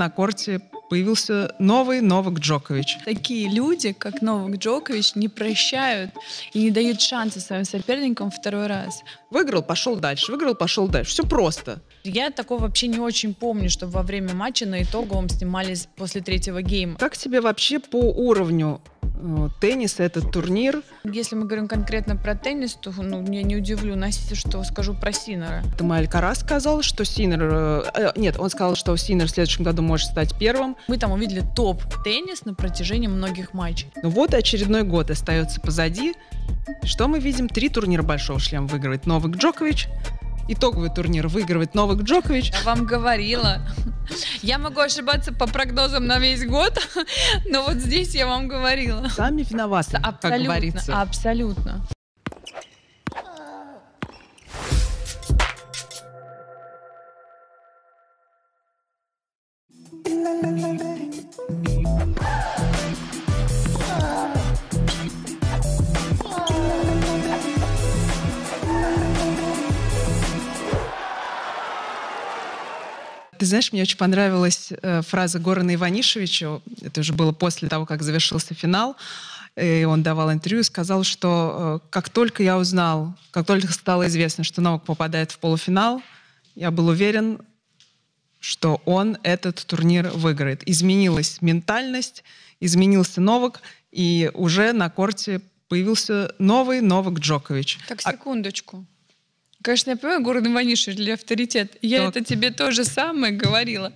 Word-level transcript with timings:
на 0.00 0.08
корте 0.08 0.62
появился 0.88 1.54
новый 1.58 2.00
Новак 2.00 2.38
Джокович. 2.38 2.96
Такие 3.04 3.50
люди, 3.50 3.92
как 3.92 4.22
Новак 4.22 4.56
Джокович, 4.56 5.14
не 5.14 5.28
прощают 5.28 6.10
и 6.54 6.62
не 6.62 6.70
дают 6.70 7.02
шанса 7.02 7.38
своим 7.38 7.64
соперникам 7.64 8.30
второй 8.30 8.66
раз. 8.66 9.02
Выиграл, 9.30 9.62
пошел 9.62 9.96
дальше, 9.96 10.32
выиграл, 10.32 10.54
пошел 10.54 10.88
дальше. 10.88 11.10
Все 11.10 11.24
просто. 11.24 11.82
Я 12.02 12.30
такого 12.30 12.62
вообще 12.62 12.86
не 12.86 12.98
очень 12.98 13.34
помню, 13.34 13.68
чтобы 13.68 13.92
во 13.92 14.02
время 14.02 14.32
матча 14.32 14.64
на 14.64 14.82
итоговом 14.82 15.28
снимались 15.28 15.86
после 15.96 16.22
третьего 16.22 16.62
гейма. 16.62 16.96
Как 16.96 17.14
тебе 17.14 17.42
вообще 17.42 17.78
по 17.78 17.98
уровню 17.98 18.80
э, 19.20 19.48
тенниса 19.60 20.02
этот 20.02 20.30
турнир? 20.32 20.82
Если 21.04 21.36
мы 21.36 21.44
говорим 21.44 21.68
конкретно 21.68 22.16
про 22.16 22.34
теннис, 22.34 22.74
то 22.74 22.92
ну, 22.96 23.22
я 23.30 23.42
не 23.42 23.56
удивлю 23.56 23.96
Настя, 23.96 24.34
что 24.34 24.62
скажу 24.64 24.94
про 24.94 25.12
Синера. 25.12 25.62
Там 25.78 25.92
Алькарас 25.92 26.40
сказал, 26.40 26.82
что 26.82 27.04
Синер... 27.04 27.40
э, 27.42 27.82
э, 27.94 28.12
нет, 28.16 28.38
он 28.38 28.50
сказал, 28.50 28.74
что 28.74 28.96
Синер 28.96 29.26
в 29.26 29.30
следующем 29.30 29.64
году 29.64 29.82
может 29.82 30.08
стать 30.08 30.36
первым. 30.38 30.76
Мы 30.88 30.96
там 30.96 31.12
увидели 31.12 31.42
топ-теннис 31.54 32.44
на 32.44 32.54
протяжении 32.54 33.08
многих 33.08 33.54
матчей. 33.54 33.90
Ну 34.02 34.10
вот 34.10 34.34
и 34.34 34.36
очередной 34.36 34.82
год 34.82 35.10
остается 35.10 35.60
позади. 35.60 36.14
Что 36.84 37.08
мы 37.08 37.18
видим? 37.18 37.48
Три 37.48 37.68
турнира 37.68 38.02
Большого 38.02 38.38
шлема 38.38 38.66
выигрывает 38.66 39.06
Новак 39.06 39.36
Джокович. 39.36 39.88
Итоговый 40.48 40.90
турнир 40.90 41.28
выигрывает 41.28 41.74
Новак 41.74 42.02
Джокович. 42.02 42.50
Я 42.50 42.62
вам 42.64 42.84
говорила. 42.84 43.58
Я 44.42 44.58
могу 44.58 44.80
ошибаться 44.80 45.32
по 45.32 45.46
прогнозам 45.46 46.06
на 46.06 46.18
весь 46.18 46.44
год, 46.44 46.78
но 47.46 47.62
вот 47.62 47.76
здесь 47.76 48.14
я 48.14 48.26
вам 48.26 48.48
говорила. 48.48 49.08
Сами 49.08 49.42
виноваты, 49.42 49.92
как 49.92 50.04
Абсолютно, 50.04 50.44
говорится. 50.44 51.00
абсолютно. 51.00 51.86
Ты 60.04 60.89
знаешь, 73.50 73.72
мне 73.72 73.82
очень 73.82 73.98
понравилась 73.98 74.68
э, 74.70 75.02
фраза 75.02 75.38
Горана 75.38 75.74
Иванишевича. 75.74 76.60
Это 76.80 77.00
уже 77.00 77.12
было 77.12 77.32
после 77.32 77.68
того, 77.68 77.84
как 77.86 78.02
завершился 78.02 78.54
финал. 78.54 78.96
И 79.56 79.84
он 79.84 80.02
давал 80.02 80.32
интервью 80.32 80.62
сказал, 80.62 81.04
что 81.04 81.82
э, 81.84 81.88
как 81.90 82.08
только 82.08 82.42
я 82.42 82.56
узнал, 82.56 83.14
как 83.30 83.46
только 83.46 83.72
стало 83.72 84.06
известно, 84.06 84.44
что 84.44 84.60
Новак 84.60 84.84
попадает 84.84 85.32
в 85.32 85.38
полуфинал, 85.38 86.02
я 86.54 86.70
был 86.70 86.88
уверен, 86.88 87.40
что 88.38 88.80
он 88.86 89.18
этот 89.22 89.64
турнир 89.66 90.08
выиграет. 90.10 90.66
Изменилась 90.66 91.42
ментальность, 91.42 92.24
изменился 92.60 93.20
Новак, 93.20 93.60
и 93.92 94.30
уже 94.34 94.72
на 94.72 94.88
корте 94.88 95.40
появился 95.68 96.34
новый 96.38 96.80
Новак 96.80 97.18
Джокович. 97.18 97.78
Так, 97.88 98.00
А- 98.04 98.12
секундочку. 98.12 98.86
Конечно, 99.62 99.90
я 99.90 99.96
понимаю, 99.96 100.22
Город 100.22 100.46
Иванишевич 100.46 100.96
для 100.96 101.14
авторитет. 101.14 101.76
Я 101.82 101.98
Так. 101.98 102.16
это 102.16 102.24
тебе 102.24 102.50
то 102.50 102.70
же 102.70 102.84
самое 102.84 103.30
говорила. 103.34 103.92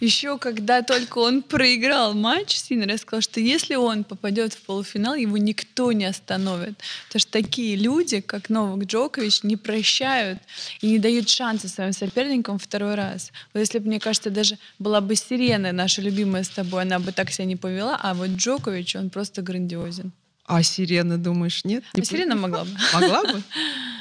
Еще 0.00 0.38
когда 0.38 0.80
только 0.80 1.18
он 1.18 1.42
проиграл 1.42 2.14
матч, 2.14 2.56
Синер, 2.56 2.88
я 2.88 2.96
сказала, 2.96 3.20
что 3.20 3.38
если 3.38 3.74
он 3.74 4.04
попадет 4.04 4.54
в 4.54 4.62
полуфинал, 4.62 5.14
его 5.14 5.36
никто 5.36 5.92
не 5.92 6.06
остановит. 6.06 6.78
Потому 7.08 7.20
что 7.20 7.30
такие 7.30 7.76
люди, 7.76 8.20
как 8.20 8.48
Новак 8.48 8.84
Джокович, 8.84 9.42
не 9.42 9.56
прощают 9.56 10.38
и 10.80 10.86
не 10.86 10.98
дают 10.98 11.28
шанса 11.28 11.68
своим 11.68 11.92
соперникам 11.92 12.58
второй 12.58 12.94
раз. 12.94 13.32
Вот 13.52 13.60
если 13.60 13.80
бы, 13.80 13.88
мне 13.88 14.00
кажется, 14.00 14.30
даже 14.30 14.56
была 14.78 15.02
бы 15.02 15.14
Сирена, 15.14 15.72
наша 15.72 16.00
любимая 16.00 16.42
с 16.42 16.48
тобой, 16.48 16.82
она 16.82 16.98
бы 16.98 17.12
так 17.12 17.30
себя 17.30 17.44
не 17.44 17.56
повела, 17.56 17.98
а 18.02 18.14
вот 18.14 18.30
Джокович, 18.30 18.96
он 18.96 19.10
просто 19.10 19.42
грандиозен. 19.42 20.12
А 20.52 20.62
Сирена, 20.62 21.16
думаешь, 21.16 21.64
нет? 21.64 21.82
А 21.94 22.04
Сирена 22.04 22.36
могла 22.36 22.64
бы. 22.64 22.70
Могла 22.92 23.22
бы? 23.22 23.42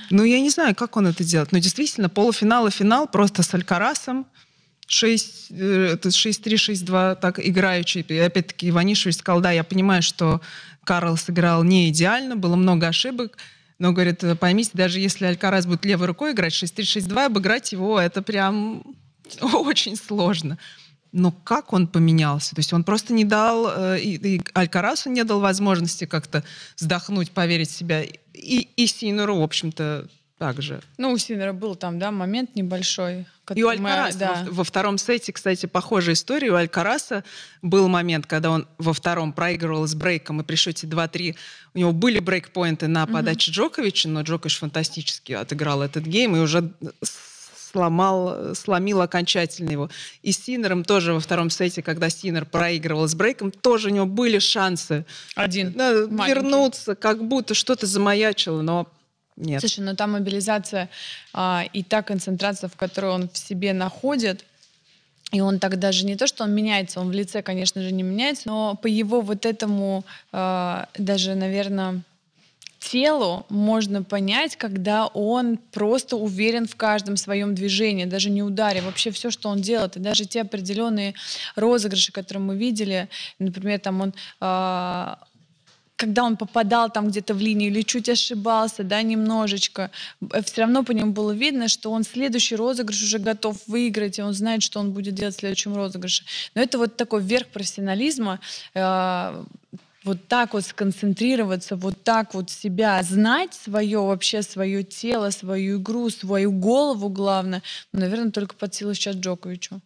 Ну, 0.09 0.23
я 0.25 0.41
не 0.41 0.49
знаю, 0.49 0.75
как 0.75 0.97
он 0.97 1.07
это 1.07 1.23
делает. 1.23 1.53
Но 1.53 1.59
действительно, 1.59 2.09
полуфинал 2.09 2.67
и 2.67 2.71
финал 2.71 3.07
просто 3.07 3.41
с 3.41 3.53
Алькарасом. 3.53 4.25
6, 4.85 5.51
э, 5.51 5.93
это 5.93 6.09
6-3, 6.09 6.55
6-2, 6.55 7.15
так 7.21 7.39
играючи. 7.39 7.99
И 7.99 8.17
опять-таки 8.17 8.67
Иванишевич 8.69 9.15
сказал, 9.15 9.39
да, 9.39 9.51
я 9.51 9.63
понимаю, 9.63 10.01
что 10.01 10.41
Карл 10.83 11.15
сыграл 11.15 11.63
не 11.63 11.87
идеально, 11.87 12.35
было 12.35 12.57
много 12.57 12.89
ошибок, 12.89 13.37
но, 13.79 13.93
говорит, 13.93 14.21
«Э, 14.25 14.35
поймите, 14.35 14.71
даже 14.73 14.99
если 14.99 15.25
Алькарас 15.27 15.65
будет 15.65 15.85
левой 15.85 16.07
рукой 16.07 16.33
играть 16.33 16.51
6-3, 16.51 17.07
6-2, 17.07 17.25
обыграть 17.27 17.71
его, 17.71 17.97
это 17.97 18.21
прям 18.21 18.83
очень 19.41 19.95
сложно. 19.95 20.57
Но 21.11 21.31
как 21.31 21.73
он 21.73 21.87
поменялся? 21.87 22.55
То 22.55 22.59
есть 22.59 22.71
он 22.73 22.83
просто 22.83 23.13
не 23.13 23.25
дал, 23.25 23.69
э, 23.69 23.99
и, 23.99 24.35
и 24.35 24.41
Алькарасу 24.53 25.09
не 25.09 25.23
дал 25.23 25.39
возможности 25.39 26.05
как-то 26.05 26.43
вздохнуть, 26.77 27.31
поверить 27.31 27.69
в 27.69 27.75
себя. 27.75 28.03
И, 28.33 28.67
и 28.75 28.87
Синеру, 28.87 29.39
в 29.39 29.43
общем-то, 29.43 30.07
также. 30.41 30.81
Ну, 30.97 31.11
у 31.11 31.17
Синера 31.19 31.53
был 31.53 31.75
там, 31.75 31.99
да, 31.99 32.09
момент 32.09 32.55
небольшой. 32.55 33.27
И 33.53 33.63
у 33.63 33.67
мы- 33.67 33.73
Алькараса 33.73 34.17
да. 34.17 34.45
во, 34.49 34.63
втором 34.63 34.97
сете, 34.97 35.31
кстати, 35.33 35.67
похожая 35.67 36.15
история. 36.15 36.49
У 36.49 36.55
Алькараса 36.55 37.23
был 37.61 37.87
момент, 37.89 38.25
когда 38.25 38.49
он 38.49 38.67
во 38.79 38.93
втором 38.93 39.33
проигрывал 39.33 39.85
с 39.85 39.93
брейком, 39.93 40.41
и 40.41 40.43
при 40.43 40.55
счете 40.55 40.87
2-3 40.87 41.35
у 41.75 41.77
него 41.77 41.91
были 41.91 42.17
брейкпоинты 42.17 42.87
на 42.87 43.05
подаче 43.05 43.51
Джоковича, 43.51 44.09
но 44.09 44.21
Джокович 44.21 44.57
фантастически 44.57 45.33
отыграл 45.33 45.83
этот 45.83 46.05
гейм 46.05 46.35
и 46.35 46.39
уже 46.39 46.71
сломал, 47.71 48.55
сломил 48.55 49.01
окончательно 49.01 49.71
его. 49.71 49.89
И 50.21 50.31
с 50.31 50.43
Синером 50.43 50.83
тоже 50.83 51.13
во 51.13 51.19
втором 51.19 51.49
сете, 51.49 51.81
когда 51.81 52.09
Синер 52.09 52.45
проигрывал 52.45 53.07
с 53.07 53.15
брейком, 53.15 53.51
тоже 53.51 53.89
у 53.89 53.91
него 53.91 54.05
были 54.05 54.39
шансы 54.39 55.05
Один. 55.35 55.73
да, 55.73 55.91
вернуться, 55.91 56.95
как 56.95 57.23
будто 57.23 57.53
что-то 57.53 57.85
замаячило, 57.85 58.61
но 58.61 58.87
нет. 59.37 59.61
Слушай, 59.61 59.81
ну 59.81 59.95
там 59.95 60.11
мобилизация 60.11 60.89
а, 61.33 61.65
и 61.73 61.83
та 61.83 62.01
концентрация, 62.01 62.69
в 62.69 62.75
которой 62.75 63.11
он 63.11 63.29
в 63.29 63.37
себе 63.37 63.73
находит, 63.73 64.45
и 65.31 65.39
он 65.39 65.59
так 65.59 65.79
даже 65.79 66.05
не 66.05 66.17
то, 66.17 66.27
что 66.27 66.43
он 66.43 66.53
меняется, 66.53 66.99
он 66.99 67.09
в 67.09 67.13
лице, 67.13 67.41
конечно 67.41 67.81
же, 67.81 67.91
не 67.91 68.03
меняется, 68.03 68.49
но 68.49 68.75
по 68.75 68.87
его 68.87 69.21
вот 69.21 69.45
этому 69.45 70.03
а, 70.31 70.89
даже, 70.97 71.35
наверное, 71.35 72.03
телу 72.81 73.45
можно 73.49 74.03
понять, 74.03 74.55
когда 74.57 75.07
он 75.07 75.57
просто 75.57 76.17
уверен 76.17 76.67
в 76.67 76.75
каждом 76.75 77.15
своем 77.15 77.55
движении, 77.55 78.05
даже 78.05 78.29
не 78.29 78.43
ударе, 78.43 78.81
вообще 78.81 79.11
все, 79.11 79.31
что 79.31 79.49
он 79.49 79.61
делает, 79.61 79.95
и 79.95 79.99
даже 79.99 80.25
те 80.25 80.41
определенные 80.41 81.13
розыгрыши, 81.55 82.11
которые 82.11 82.43
мы 82.43 82.57
видели, 82.57 83.07
например, 83.39 83.79
там 83.79 84.01
он 84.01 84.13
а, 84.39 85.19
когда 86.01 86.23
он 86.23 86.35
попадал 86.35 86.89
там 86.89 87.09
где-то 87.09 87.35
в 87.35 87.39
линию 87.39 87.69
или 87.69 87.83
чуть 87.83 88.09
ошибался, 88.09 88.83
да, 88.83 89.03
немножечко, 89.03 89.91
все 90.43 90.61
равно 90.61 90.83
по 90.83 90.93
нему 90.93 91.11
было 91.11 91.31
видно, 91.31 91.67
что 91.67 91.91
он 91.91 92.03
следующий 92.03 92.55
розыгрыш 92.55 93.03
уже 93.03 93.19
готов 93.19 93.55
выиграть, 93.67 94.17
и 94.17 94.23
он 94.23 94.33
знает, 94.33 94.63
что 94.63 94.79
он 94.79 94.93
будет 94.93 95.13
делать 95.13 95.35
в 95.35 95.39
следующем 95.39 95.75
розыгрыше. 95.75 96.23
Но 96.55 96.61
это 96.63 96.79
вот 96.79 96.97
такой 96.97 97.21
верх 97.21 97.47
профессионализма, 97.49 98.39
э, 98.73 99.43
вот 100.03 100.27
так 100.27 100.53
вот 100.53 100.65
сконцентрироваться, 100.65 101.75
вот 101.75 102.03
так 102.03 102.33
вот 102.33 102.49
себя 102.49 103.01
знать, 103.03 103.53
свое 103.53 103.99
вообще, 103.99 104.41
свое 104.41 104.83
тело, 104.83 105.29
свою 105.29 105.79
игру, 105.79 106.09
свою 106.09 106.51
голову, 106.51 107.09
главное, 107.09 107.61
ну, 107.93 107.99
наверное, 107.99 108.31
только 108.31 108.55
под 108.55 108.73
силу 108.73 108.93
сейчас 108.93 109.15
Джоковичу. 109.15 109.79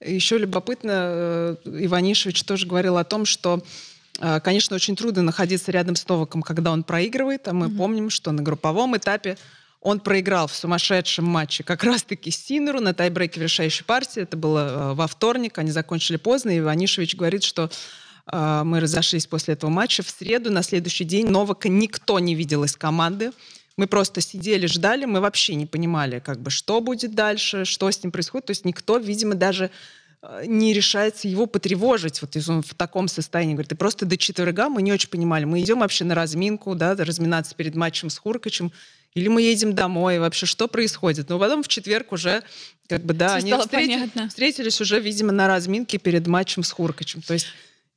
Еще 0.00 0.36
любопытно, 0.36 0.90
э, 0.92 1.56
Иванишевич 1.64 2.44
тоже 2.44 2.66
говорил 2.66 2.98
о 2.98 3.04
том, 3.04 3.24
что, 3.24 3.64
э, 4.18 4.40
конечно, 4.40 4.76
очень 4.76 4.94
трудно 4.94 5.22
находиться 5.22 5.72
рядом 5.72 5.96
с 5.96 6.06
Новаком, 6.06 6.42
когда 6.42 6.70
он 6.70 6.82
проигрывает, 6.82 7.48
а 7.48 7.54
мы 7.54 7.70
помним, 7.70 8.10
что 8.10 8.32
на 8.32 8.42
групповом 8.42 8.94
этапе 8.96 9.38
он 9.80 10.00
проиграл 10.00 10.48
в 10.48 10.54
сумасшедшем 10.54 11.24
матче 11.24 11.62
как 11.62 11.82
раз-таки 11.82 12.30
Синеру 12.30 12.80
на 12.80 12.92
тайбрейке 12.92 13.40
в 13.40 13.42
решающей 13.42 13.84
партии. 13.84 14.20
Это 14.20 14.36
было 14.36 14.58
э, 14.58 14.94
во 14.94 15.06
вторник, 15.06 15.56
они 15.56 15.70
закончили 15.70 16.16
поздно, 16.16 16.50
и 16.50 16.58
Иванишевич 16.58 17.16
говорит, 17.16 17.42
что 17.42 17.70
мы 18.32 18.80
разошлись 18.80 19.26
после 19.26 19.54
этого 19.54 19.70
матча. 19.70 20.02
В 20.02 20.10
среду, 20.10 20.50
на 20.50 20.62
следующий 20.62 21.04
день, 21.04 21.28
Новака 21.28 21.68
никто 21.68 22.18
не 22.18 22.34
видел 22.34 22.64
из 22.64 22.76
команды. 22.76 23.30
Мы 23.76 23.86
просто 23.86 24.20
сидели, 24.20 24.66
ждали, 24.66 25.04
мы 25.04 25.20
вообще 25.20 25.54
не 25.54 25.66
понимали, 25.66 26.18
как 26.18 26.40
бы, 26.40 26.50
что 26.50 26.80
будет 26.80 27.14
дальше, 27.14 27.64
что 27.64 27.90
с 27.90 28.02
ним 28.02 28.10
происходит. 28.10 28.46
То 28.46 28.50
есть 28.52 28.64
никто, 28.64 28.96
видимо, 28.96 29.34
даже 29.34 29.70
э, 30.22 30.44
не 30.46 30.72
решается 30.72 31.28
его 31.28 31.44
потревожить, 31.46 32.22
вот 32.22 32.34
если 32.36 32.52
он 32.52 32.62
в 32.62 32.74
таком 32.74 33.06
состоянии. 33.06 33.52
Говорит, 33.52 33.72
и 33.72 33.76
просто 33.76 34.06
до 34.06 34.16
четверга 34.16 34.70
мы 34.70 34.80
не 34.80 34.92
очень 34.92 35.10
понимали, 35.10 35.44
мы 35.44 35.60
идем 35.60 35.80
вообще 35.80 36.04
на 36.04 36.14
разминку, 36.14 36.74
да, 36.74 36.94
разминаться 36.96 37.54
перед 37.54 37.74
матчем 37.74 38.08
с 38.08 38.16
Хуркачем, 38.16 38.72
или 39.14 39.28
мы 39.28 39.42
едем 39.42 39.74
домой, 39.74 40.18
вообще 40.18 40.46
что 40.46 40.68
происходит. 40.68 41.28
Но 41.28 41.38
потом 41.38 41.62
в 41.62 41.68
четверг 41.68 42.12
уже, 42.12 42.42
как 42.88 43.02
бы, 43.02 43.12
да, 43.12 43.28
Всё 43.28 43.36
они 43.36 43.50
стало 43.50 43.62
встрети- 43.66 43.92
понятно. 43.92 44.28
встретились 44.30 44.80
уже, 44.80 45.00
видимо, 45.00 45.32
на 45.32 45.48
разминке 45.48 45.98
перед 45.98 46.26
матчем 46.26 46.62
с 46.62 46.70
Хуркачем. 46.70 47.20
То 47.20 47.34
есть 47.34 47.46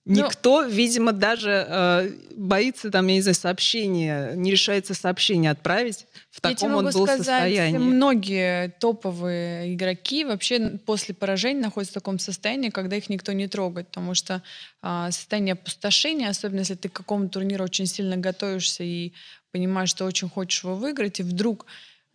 Никто, 0.05 0.63
ну, 0.63 0.69
видимо, 0.69 1.11
даже 1.11 1.65
э, 1.67 2.11
боится, 2.35 2.89
там, 2.89 3.05
я 3.07 3.15
не 3.15 3.21
знаю, 3.21 3.35
сообщения, 3.35 4.33
не 4.33 4.51
решается 4.51 4.93
сообщение 4.93 5.51
отправить. 5.51 6.07
В 6.31 6.41
таком 6.41 6.73
он 6.73 6.85
был 6.85 6.91
сказать, 6.91 7.17
состоянии. 7.17 7.77
Многие 7.77 8.69
топовые 8.79 9.73
игроки 9.73 10.25
вообще 10.25 10.79
после 10.85 11.13
поражения 11.13 11.61
находятся 11.61 11.93
в 11.93 12.01
таком 12.01 12.17
состоянии, 12.17 12.69
когда 12.69 12.95
их 12.95 13.09
никто 13.09 13.33
не 13.33 13.47
трогает, 13.47 13.87
потому 13.87 14.15
что 14.15 14.41
э, 14.81 15.07
состояние 15.11 15.53
опустошения, 15.53 16.29
особенно 16.29 16.59
если 16.59 16.75
ты 16.75 16.89
к 16.89 16.93
какому 16.93 17.29
турниру 17.29 17.63
очень 17.63 17.85
сильно 17.85 18.17
готовишься 18.17 18.83
и 18.83 19.13
понимаешь, 19.51 19.89
что 19.89 20.05
очень 20.05 20.29
хочешь 20.29 20.63
его 20.63 20.75
выиграть, 20.75 21.19
и 21.19 21.23
вдруг 21.23 21.65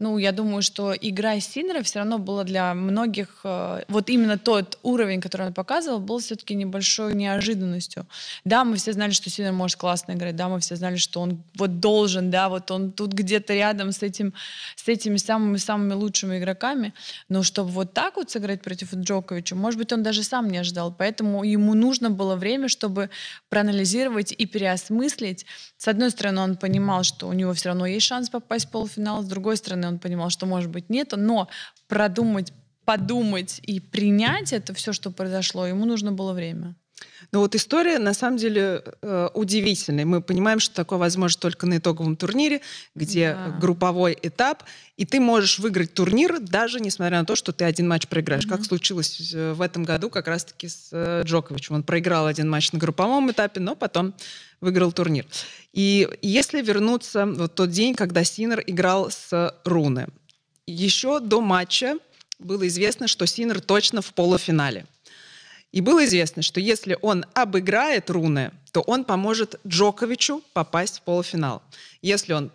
ну, 0.05 0.19
я 0.19 0.33
думаю, 0.33 0.63
что 0.63 0.93
игра 0.93 1.41
Синера 1.41 1.83
все 1.83 2.01
равно 2.01 2.19
была 2.19 2.45
для 2.45 2.75
многих, 2.75 3.29
э, 3.45 3.85
вот 3.89 4.11
именно 4.11 4.37
тот 4.37 4.79
уровень, 4.83 5.21
который 5.21 5.47
он 5.47 5.55
показывал, 5.55 5.99
был 5.99 6.19
все-таки 6.19 6.55
небольшой 6.55 7.15
неожиданностью. 7.15 8.07
Да, 8.45 8.65
мы 8.65 8.77
все 8.77 8.93
знали, 8.93 9.13
что 9.13 9.31
Синер 9.31 9.53
может 9.53 9.77
классно 9.77 10.13
играть, 10.13 10.37
да, 10.37 10.49
мы 10.49 10.61
все 10.61 10.77
знали, 10.77 10.97
что 10.97 11.21
он 11.21 11.43
вот 11.55 11.81
должен, 11.81 12.31
да, 12.31 12.49
вот 12.49 12.71
он 12.71 12.93
тут 12.93 13.15
где-то 13.15 13.55
рядом 13.55 13.93
с, 13.93 14.03
этим, 14.03 14.35
с 14.77 14.89
этими 14.89 15.17
самыми-самыми 15.17 15.95
лучшими 15.95 16.39
игроками, 16.39 16.93
но 17.31 17.43
чтобы 17.43 17.71
вот 17.71 17.95
так 17.95 18.17
вот 18.17 18.31
сыграть 18.31 18.61
против 18.61 18.95
Джоковича, 18.95 19.57
может 19.57 19.79
быть, 19.79 19.93
он 19.93 20.03
даже 20.03 20.23
сам 20.23 20.51
не 20.51 20.59
ожидал, 20.59 20.95
поэтому 20.99 21.45
ему 21.45 21.73
нужно 21.73 22.11
было 22.11 22.37
время, 22.37 22.69
чтобы 22.69 23.09
проанализировать 23.49 24.35
и 24.37 24.45
переосмыслить. 24.45 25.47
С 25.79 25.89
одной 25.89 26.11
стороны, 26.11 26.43
он 26.43 26.57
понимал, 26.57 27.05
что 27.05 27.27
у 27.27 27.33
него 27.33 27.53
все 27.55 27.71
равно 27.71 27.87
есть 27.87 28.07
шанс 28.07 28.29
попасть 28.29 28.67
в 28.67 28.71
полуфинал, 28.71 29.23
с 29.23 29.27
другой 29.27 29.57
стороны, 29.57 29.85
стороны, 29.85 29.94
он 29.95 29.99
понимал, 29.99 30.31
что, 30.31 30.47
может 30.47 30.71
быть, 30.71 30.91
нет, 30.91 31.13
но 31.17 31.49
продумать, 31.89 32.53
подумать 32.85 33.61
и 33.63 33.81
принять 33.81 34.53
это 34.53 34.75
все, 34.75 34.93
что 34.93 35.11
произошло, 35.11 35.67
ему 35.67 35.85
нужно 35.85 36.13
было 36.13 36.33
время. 36.33 36.77
Ну 37.33 37.41
вот 37.41 37.55
история 37.55 37.99
на 37.99 38.15
самом 38.15 38.37
деле 38.37 38.85
э, 39.03 39.29
удивительная. 39.35 40.05
Мы 40.05 40.23
понимаем, 40.23 40.61
что 40.61 40.75
такое 40.75 40.99
возможно 40.99 41.41
только 41.41 41.67
на 41.67 41.79
итоговом 41.79 42.17
турнире, 42.17 42.61
где 42.95 43.35
да. 43.35 43.57
групповой 43.61 44.17
этап, 44.23 44.63
и 44.97 45.05
ты 45.05 45.21
можешь 45.21 45.59
выиграть 45.59 45.95
турнир, 45.95 46.39
даже 46.39 46.81
несмотря 46.81 47.19
на 47.19 47.25
то, 47.25 47.35
что 47.35 47.53
ты 47.53 47.65
один 47.65 47.89
матч 47.89 48.07
проиграешь. 48.07 48.45
Mm-hmm. 48.45 48.57
Как 48.57 48.65
случилось 48.65 49.33
э, 49.35 49.53
в 49.53 49.61
этом 49.61 49.85
году 49.85 50.11
как 50.11 50.29
раз-таки 50.29 50.69
с 50.69 50.91
э, 50.93 51.23
Джоковичем. 51.25 51.77
Он 51.77 51.83
проиграл 51.83 52.27
один 52.27 52.49
матч 52.49 52.73
на 52.73 52.79
групповом 52.79 53.31
этапе, 53.31 53.61
но 53.61 53.75
потом 53.75 54.15
выиграл 54.61 54.93
турнир. 54.93 55.27
И 55.73 56.09
если 56.23 56.63
вернуться 56.63 57.27
в 57.27 57.49
тот 57.49 57.71
день, 57.71 57.95
когда 57.95 58.23
Синер 58.23 58.63
играл 58.67 59.11
с 59.11 59.55
Руны, 59.65 60.07
еще 60.67 61.21
до 61.21 61.41
матча 61.41 61.99
было 62.39 62.67
известно, 62.69 63.09
что 63.09 63.27
Синер 63.27 63.61
точно 63.61 64.03
в 64.03 64.13
полуфинале. 64.15 64.87
И 65.75 65.81
было 65.81 66.05
известно, 66.05 66.43
что 66.43 66.61
если 66.61 66.97
он 67.03 67.27
обыграет 67.35 68.09
Руны, 68.09 68.53
то 68.71 68.81
он 68.83 69.05
поможет 69.05 69.59
Джоковичу 69.67 70.41
попасть 70.53 70.99
в 70.99 71.03
полуфинал. 71.03 71.65
Если 72.01 72.33
он 72.33 72.53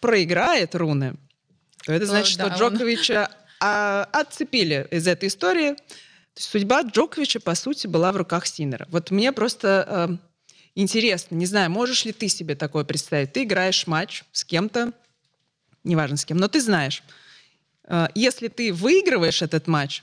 проиграет 0.00 0.74
Руны, 0.74 1.14
то 1.84 1.92
это 1.92 2.06
значит, 2.06 2.32
что 2.32 2.48
Джоковича 2.48 3.30
он... 3.60 4.06
отцепили 4.20 4.88
из 4.90 5.06
этой 5.06 5.28
истории. 5.28 5.76
судьба 6.34 6.82
Джоковича, 6.82 7.38
по 7.38 7.54
сути, 7.54 7.86
была 7.86 8.10
в 8.10 8.16
руках 8.16 8.44
Синера. 8.44 8.88
Вот 8.90 9.12
мне 9.12 9.30
просто 9.30 10.08
э, 10.10 10.16
Интересно, 10.74 11.36
не 11.36 11.46
знаю, 11.46 11.70
можешь 11.70 12.04
ли 12.04 12.12
ты 12.12 12.28
себе 12.28 12.56
такое 12.56 12.82
представить? 12.82 13.32
Ты 13.32 13.44
играешь 13.44 13.86
матч 13.86 14.24
с 14.32 14.42
кем-то, 14.42 14.92
неважно 15.84 16.16
с 16.16 16.24
кем, 16.24 16.38
но 16.38 16.48
ты 16.48 16.60
знаешь, 16.60 17.04
э, 17.84 18.08
если 18.16 18.48
ты 18.48 18.72
выигрываешь 18.72 19.42
этот 19.42 19.68
матч, 19.68 20.02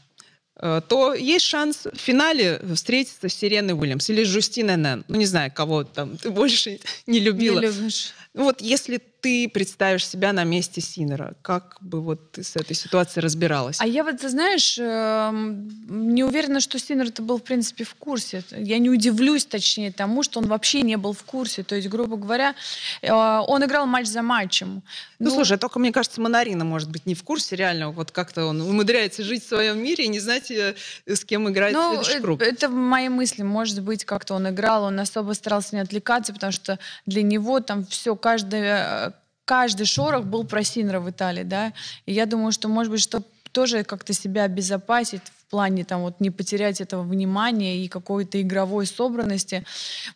то 0.59 1.13
есть 1.13 1.45
шанс 1.45 1.85
в 1.91 1.97
финале 1.97 2.61
встретиться 2.75 3.27
с 3.27 3.33
Сиреной 3.33 3.73
Уильямс 3.77 4.09
или 4.09 4.23
с 4.23 4.27
Жустиной 4.27 4.77
Нэн. 4.77 5.03
Ну, 5.07 5.17
не 5.17 5.25
знаю, 5.25 5.51
кого 5.53 5.83
там 5.83 6.17
ты 6.17 6.29
больше 6.31 6.79
не 7.07 7.19
любила. 7.19 7.59
Не 7.59 7.67
любишь. 7.67 8.13
Вот 8.33 8.61
если 8.61 9.01
ты 9.25 9.49
представишь 9.49 10.07
себя 10.07 10.33
на 10.33 10.43
месте 10.43 10.81
Синера, 10.81 11.33
как 11.41 11.77
бы 11.81 11.99
вот 11.99 12.33
ты 12.33 12.43
с 12.43 12.55
этой 12.55 12.75
ситуацией 12.75 13.23
разбиралась? 13.23 13.81
А 13.81 13.87
я 13.87 14.03
вот, 14.03 14.19
ты 14.19 14.29
знаешь, 14.29 14.77
эм, 14.77 15.67
не 16.13 16.23
уверена, 16.23 16.59
что 16.59 16.77
Синер-то 16.77 17.23
был, 17.23 17.39
в 17.39 17.41
принципе, 17.41 17.85
в 17.85 17.95
курсе. 17.95 18.43
Я 18.51 18.77
не 18.77 18.91
удивлюсь, 18.91 19.43
точнее, 19.43 19.91
тому, 19.91 20.21
что 20.21 20.41
он 20.41 20.45
вообще 20.45 20.83
не 20.83 20.95
был 20.95 21.13
в 21.13 21.23
курсе. 21.23 21.63
То 21.63 21.73
есть, 21.73 21.87
грубо 21.87 22.17
говоря, 22.17 22.53
э, 23.01 23.11
он 23.11 23.65
играл 23.65 23.87
матч 23.87 24.05
за 24.05 24.21
матчем. 24.21 24.83
Ну, 25.17 25.29
ну 25.29 25.31
слушай, 25.31 25.57
только, 25.57 25.79
мне 25.79 25.91
кажется, 25.91 26.21
Монарина, 26.21 26.63
может 26.63 26.91
быть, 26.91 27.07
не 27.07 27.15
в 27.15 27.23
курсе 27.23 27.55
реально. 27.55 27.89
Вот 27.89 28.11
как-то 28.11 28.45
он 28.45 28.61
умудряется 28.61 29.23
жить 29.23 29.43
в 29.43 29.47
своем 29.47 29.79
мире 29.79 30.05
и 30.05 30.07
не 30.07 30.19
знать, 30.19 30.51
э, 30.51 30.75
с 31.07 31.25
кем 31.25 31.49
играет 31.49 31.73
ну, 31.73 31.95
следующий 31.95 32.21
круг. 32.21 32.43
Это 32.43 32.69
мои 32.69 33.09
мысли. 33.09 33.41
Может 33.41 33.81
быть, 33.81 34.05
как-то 34.05 34.35
он 34.35 34.47
играл, 34.49 34.83
он 34.83 34.99
особо 34.99 35.33
старался 35.33 35.75
не 35.75 35.81
отвлекаться, 35.81 36.31
потому 36.31 36.51
что 36.51 36.77
для 37.07 37.23
него 37.23 37.59
там 37.59 37.87
все, 37.87 38.15
каждая 38.15 39.14
каждый 39.45 39.85
шорох 39.85 40.25
был 40.25 40.43
про 40.43 40.63
Синера 40.63 40.99
в 40.99 41.09
Италии, 41.09 41.43
да, 41.43 41.73
и 42.05 42.13
я 42.13 42.25
думаю, 42.25 42.51
что, 42.51 42.67
может 42.67 42.91
быть, 42.91 43.01
чтобы 43.01 43.25
тоже 43.55 43.85
как-то 43.85 44.11
себя 44.11 44.43
обезопасить 44.43 45.21
в 45.23 45.49
плане 45.49 45.85
там 45.85 46.01
вот 46.01 46.19
не 46.19 46.29
потерять 46.29 46.81
этого 46.81 47.03
внимания 47.03 47.77
и 47.77 47.87
какой-то 47.87 48.41
игровой 48.41 48.85
собранности. 48.85 49.63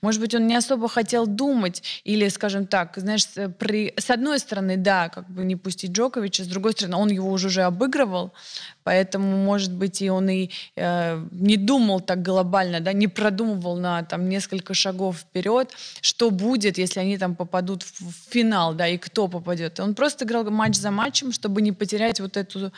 Может 0.01 0.19
быть, 0.19 0.35
он 0.35 0.45
не 0.47 0.55
особо 0.55 0.89
хотел 0.89 1.25
думать 1.25 1.81
или, 2.03 2.27
скажем 2.27 2.67
так, 2.67 2.97
знаешь, 2.97 3.25
при... 3.57 3.93
с 3.97 4.09
одной 4.09 4.39
стороны, 4.39 4.75
да, 4.75 5.07
как 5.07 5.29
бы 5.29 5.45
не 5.45 5.55
пустить 5.55 5.91
Джоковича, 5.91 6.43
с 6.43 6.47
другой 6.47 6.73
стороны, 6.73 6.97
он 6.97 7.09
его 7.09 7.31
уже 7.31 7.47
уже 7.47 7.61
обыгрывал, 7.61 8.33
Поэтому, 8.83 9.37
может 9.37 9.71
быть, 9.71 10.01
и 10.01 10.09
он 10.09 10.29
и 10.29 10.49
э, 10.75 11.23
не 11.31 11.57
думал 11.57 11.99
так 11.99 12.21
глобально, 12.21 12.79
да, 12.79 12.93
не 12.93 13.07
продумывал 13.07 13.77
на 13.77 14.03
там 14.03 14.29
несколько 14.29 14.73
шагов 14.73 15.17
вперед, 15.17 15.71
что 16.01 16.31
будет, 16.31 16.77
если 16.77 16.99
они 16.99 17.17
там 17.17 17.35
попадут 17.35 17.83
в, 17.83 18.11
финал, 18.31 18.73
да, 18.73 18.87
и 18.87 18.97
кто 18.97 19.27
попадет. 19.27 19.79
Он 19.79 19.93
просто 19.93 20.25
играл 20.25 20.49
матч 20.49 20.75
за 20.75 20.91
матчем, 20.91 21.31
чтобы 21.31 21.61
не 21.61 21.71
потерять 21.71 22.19
вот 22.19 22.37
эту 22.37 22.71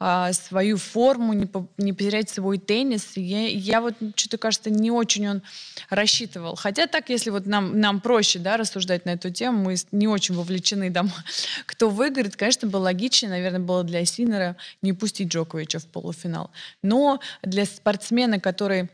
э, 0.00 0.32
свою 0.32 0.78
форму, 0.78 1.32
не, 1.32 1.46
по, 1.46 1.66
не 1.76 1.92
потерять 1.92 2.30
свой 2.30 2.58
теннис. 2.58 3.16
Я, 3.16 3.48
я 3.48 3.80
вот 3.80 3.94
что-то 4.14 4.38
кажется 4.38 4.70
не 4.70 4.90
очень 4.90 5.28
он 5.28 5.42
рассчитывал. 5.90 6.54
Хотя 6.56 6.86
так, 6.86 7.10
если 7.10 7.30
вот 7.30 7.46
нам 7.46 7.78
нам 7.78 8.00
проще, 8.00 8.38
да, 8.38 8.56
рассуждать 8.56 9.04
на 9.04 9.10
эту 9.10 9.30
тему, 9.30 9.64
мы 9.64 9.76
не 9.92 10.08
очень 10.08 10.34
вовлечены, 10.34 10.90
там, 10.92 11.10
кто 11.66 11.90
выиграет, 11.90 12.36
конечно, 12.36 12.68
было 12.68 12.84
логичнее, 12.84 13.30
наверное, 13.30 13.60
было 13.60 13.84
для 13.84 14.04
Синера 14.04 14.56
не 14.80 14.92
пустить 14.92 15.28
Джоковича 15.28 15.47
Джоковича 15.48 15.78
в 15.78 15.86
полуфинал. 15.86 16.50
Но 16.82 17.20
для 17.42 17.64
спортсмена, 17.64 18.40
который 18.40 18.88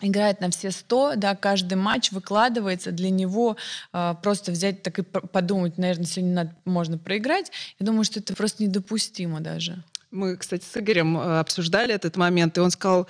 играет 0.00 0.40
на 0.40 0.50
все 0.50 0.70
100, 0.70 1.14
да, 1.16 1.34
каждый 1.34 1.74
матч 1.74 2.12
выкладывается 2.12 2.92
для 2.92 3.10
него 3.10 3.56
э, 3.92 4.14
просто 4.22 4.52
взять 4.52 4.82
так 4.82 4.98
и 5.00 5.02
подумать, 5.02 5.76
наверное, 5.76 6.06
сегодня 6.06 6.34
надо, 6.34 6.56
можно 6.64 6.98
проиграть. 6.98 7.50
Я 7.80 7.86
думаю, 7.86 8.04
что 8.04 8.20
это 8.20 8.34
просто 8.36 8.62
недопустимо 8.62 9.40
даже. 9.40 9.82
Мы, 10.12 10.36
кстати, 10.36 10.64
с 10.64 10.76
Игорем 10.76 11.18
э, 11.18 11.40
обсуждали 11.40 11.92
этот 11.92 12.16
момент, 12.16 12.56
и 12.58 12.60
он 12.60 12.70
сказал, 12.70 13.08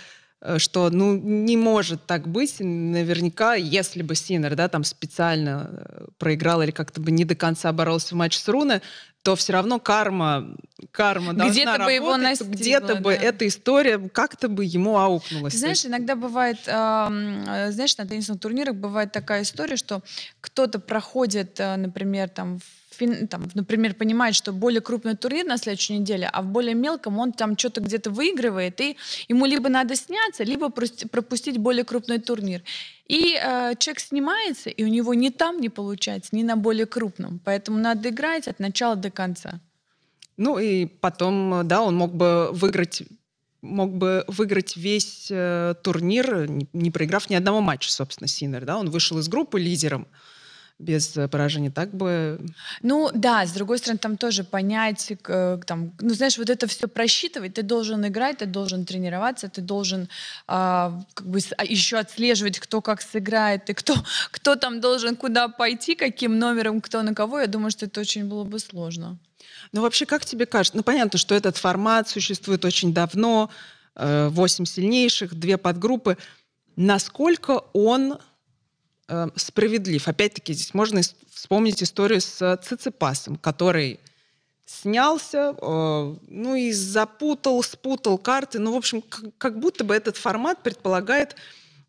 что 0.58 0.88
ну 0.90 1.17
не 1.17 1.56
может 1.56 2.06
так 2.06 2.29
быть, 2.29 2.56
наверняка, 2.61 3.55
если 3.55 4.03
бы 4.03 4.15
Синер, 4.15 4.55
да, 4.55 4.69
там 4.69 4.84
специально 4.84 5.69
э, 5.70 6.06
проиграл 6.19 6.62
или 6.62 6.70
как-то 6.70 7.01
бы 7.01 7.10
не 7.10 7.24
до 7.24 7.34
конца 7.34 7.72
боролся 7.72 8.15
в 8.15 8.19
матче 8.19 8.39
с 8.39 8.48
Руны, 8.48 8.81
то 9.22 9.34
все 9.34 9.53
равно 9.53 9.81
карма, 9.81 10.56
карма 10.93 11.32
должна 11.32 11.51
где-то 11.51 11.72
работать, 11.72 11.86
бы 11.86 11.93
его 11.93 12.17
настигло, 12.17 12.53
где-то 12.53 12.94
да. 12.94 13.01
бы 13.01 13.12
эта 13.12 13.48
история 13.48 13.98
как-то 13.98 14.48
бы 14.48 14.65
ему 14.65 14.96
аукнулась. 14.96 15.55
Ты 15.55 15.58
знаешь, 15.58 15.84
иногда 15.84 16.15
бывает, 16.15 16.58
э, 16.67 17.70
знаешь, 17.72 17.96
на 17.98 18.06
теннисных 18.06 18.39
турнирах 18.39 18.77
бывает 18.77 19.10
такая 19.10 19.43
история, 19.43 19.77
что 19.77 20.03
кто-то 20.41 20.79
проходит, 20.79 21.58
э, 21.58 21.77
например, 21.77 22.29
там 22.29 22.60
там, 23.28 23.44
например, 23.55 23.94
понимает, 23.94 24.34
что 24.34 24.52
более 24.52 24.81
крупный 24.81 25.17
турнир 25.17 25.46
на 25.46 25.56
следующей 25.56 25.98
неделе, 25.98 26.28
а 26.32 26.43
в 26.43 26.46
более 26.46 26.74
мелком 26.74 27.19
он 27.19 27.32
там 27.32 27.56
что-то 27.56 27.81
где-то 27.81 28.10
выигрывает, 28.10 28.81
и 28.81 28.96
ему 29.28 29.46
либо 29.46 29.69
надо 29.69 29.96
сняться, 29.96 30.44
либо 30.44 30.70
пропустить 30.70 31.58
более 31.58 31.84
крупный 31.84 32.19
турнир. 32.19 32.62
И 33.06 33.38
э, 33.40 33.74
человек 33.78 34.00
снимается, 34.00 34.70
и 34.70 34.84
у 34.84 34.88
него 34.88 35.14
ни 35.14 35.31
там 35.31 35.60
не 35.60 35.69
получается, 35.69 36.36
ни 36.36 36.43
на 36.43 36.56
более 36.56 36.86
крупном. 36.86 37.40
Поэтому 37.44 37.78
надо 37.78 38.10
играть 38.10 38.48
от 38.48 38.58
начала 38.58 38.96
до 38.96 39.10
конца. 39.10 39.60
Ну 40.36 40.58
и 40.58 40.86
потом, 40.86 41.67
да, 41.67 41.82
он 41.82 41.96
мог 41.96 42.14
бы 42.14 42.50
выиграть 42.52 43.02
мог 43.60 43.93
бы 43.93 44.24
выиграть 44.28 44.76
весь 44.76 45.28
э, 45.31 45.74
турнир, 45.82 46.48
не, 46.48 46.69
не 46.72 46.90
проиграв 46.90 47.28
ни 47.28 47.34
одного 47.34 47.60
матча, 47.60 47.90
собственно, 47.90 48.28
Синер. 48.28 48.64
Да? 48.64 48.78
Он 48.78 48.90
вышел 48.90 49.19
из 49.19 49.28
группы 49.28 49.58
лидером 49.58 50.06
без 50.79 51.17
э, 51.17 51.27
поражения, 51.29 51.70
так 51.70 51.93
бы... 51.93 52.41
Ну 52.82 53.11
да, 53.13 53.44
с 53.44 53.53
другой 53.53 53.79
стороны, 53.79 53.99
там 53.99 54.17
тоже 54.17 54.44
понять, 54.44 55.13
э, 55.29 55.61
там, 55.67 55.93
ну 56.01 56.15
знаешь, 56.15 56.39
вот 56.39 56.51
это 56.51 56.67
все 56.69 56.87
просчитывать, 56.87 57.55
ты 57.55 57.63
должен 57.63 58.06
играть, 58.06 58.39
ты 58.39 58.47
должен 58.47 58.85
тренироваться, 58.85 59.49
ты 59.49 59.61
должен 59.61 60.03
э, 60.03 60.06
как 60.47 61.27
бы 61.27 61.41
а, 61.56 61.65
еще 61.65 61.99
отслеживать, 61.99 62.61
кто 62.61 62.81
как 62.81 63.03
сыграет, 63.03 63.69
и 63.70 63.75
кто, 63.75 63.94
кто 64.31 64.55
там 64.55 64.81
должен 64.81 65.17
куда 65.17 65.49
пойти, 65.49 65.97
каким 65.97 66.39
номером, 66.39 66.81
кто 66.81 67.03
на 67.03 67.15
кого. 67.15 67.41
Я 67.41 67.49
думаю, 67.49 67.70
что 67.70 67.87
это 67.87 68.01
очень 68.01 68.29
было 68.29 68.44
бы 68.44 68.58
сложно. 68.61 69.19
Ну 69.73 69.82
вообще, 69.82 70.06
как 70.06 70.25
тебе 70.25 70.47
кажется? 70.47 70.77
Ну 70.77 70.85
понятно, 70.85 71.19
что 71.19 71.35
этот 71.35 71.56
формат 71.56 72.08
существует 72.08 72.65
очень 72.65 72.94
давно, 72.94 73.51
восемь 73.94 74.65
сильнейших, 74.65 75.35
две 75.35 75.58
подгруппы. 75.58 76.17
Насколько 76.77 77.63
он 77.73 78.19
э, 79.08 79.29
справедлив. 79.36 80.06
Опять-таки, 80.06 80.53
здесь 80.53 80.74
можно 80.74 81.00
вспомнить 81.31 81.82
историю 81.82 82.20
с 82.20 82.60
Циципасом, 82.62 83.36
который 83.36 84.00
снялся, 84.69 85.55
э, 85.60 86.17
ну 86.29 86.55
и 86.55 86.72
запутал, 86.72 87.62
спутал 87.62 88.19
карты. 88.19 88.58
Ну, 88.58 88.72
в 88.72 88.77
общем, 88.77 89.03
как, 89.03 89.24
как 89.38 89.58
будто 89.58 89.82
бы 89.82 89.94
этот 89.94 90.17
формат 90.17 90.62
предполагает, 90.62 91.36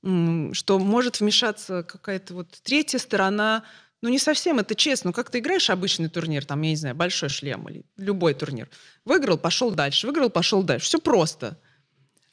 э, 0.04 0.50
что 0.54 0.80
может 0.80 1.20
вмешаться 1.20 1.84
какая-то 1.84 2.34
вот 2.34 2.48
третья 2.64 2.98
сторона. 2.98 3.64
Ну, 4.02 4.08
не 4.08 4.18
совсем 4.18 4.60
это 4.60 4.76
честно. 4.76 5.10
Ну, 5.10 5.14
как 5.14 5.30
ты 5.30 5.40
играешь 5.40 5.70
обычный 5.70 6.10
турнир, 6.10 6.46
там, 6.46 6.62
я 6.62 6.70
не 6.70 6.78
знаю, 6.78 6.96
большой 6.96 7.28
шлем 7.28 7.68
или 7.68 7.84
любой 7.98 8.34
турнир. 8.34 8.70
Выиграл, 9.04 9.38
пошел 9.38 9.72
дальше, 9.72 10.08
выиграл, 10.08 10.30
пошел 10.30 10.64
дальше. 10.64 10.86
Все 10.86 11.00
просто. 11.00 11.58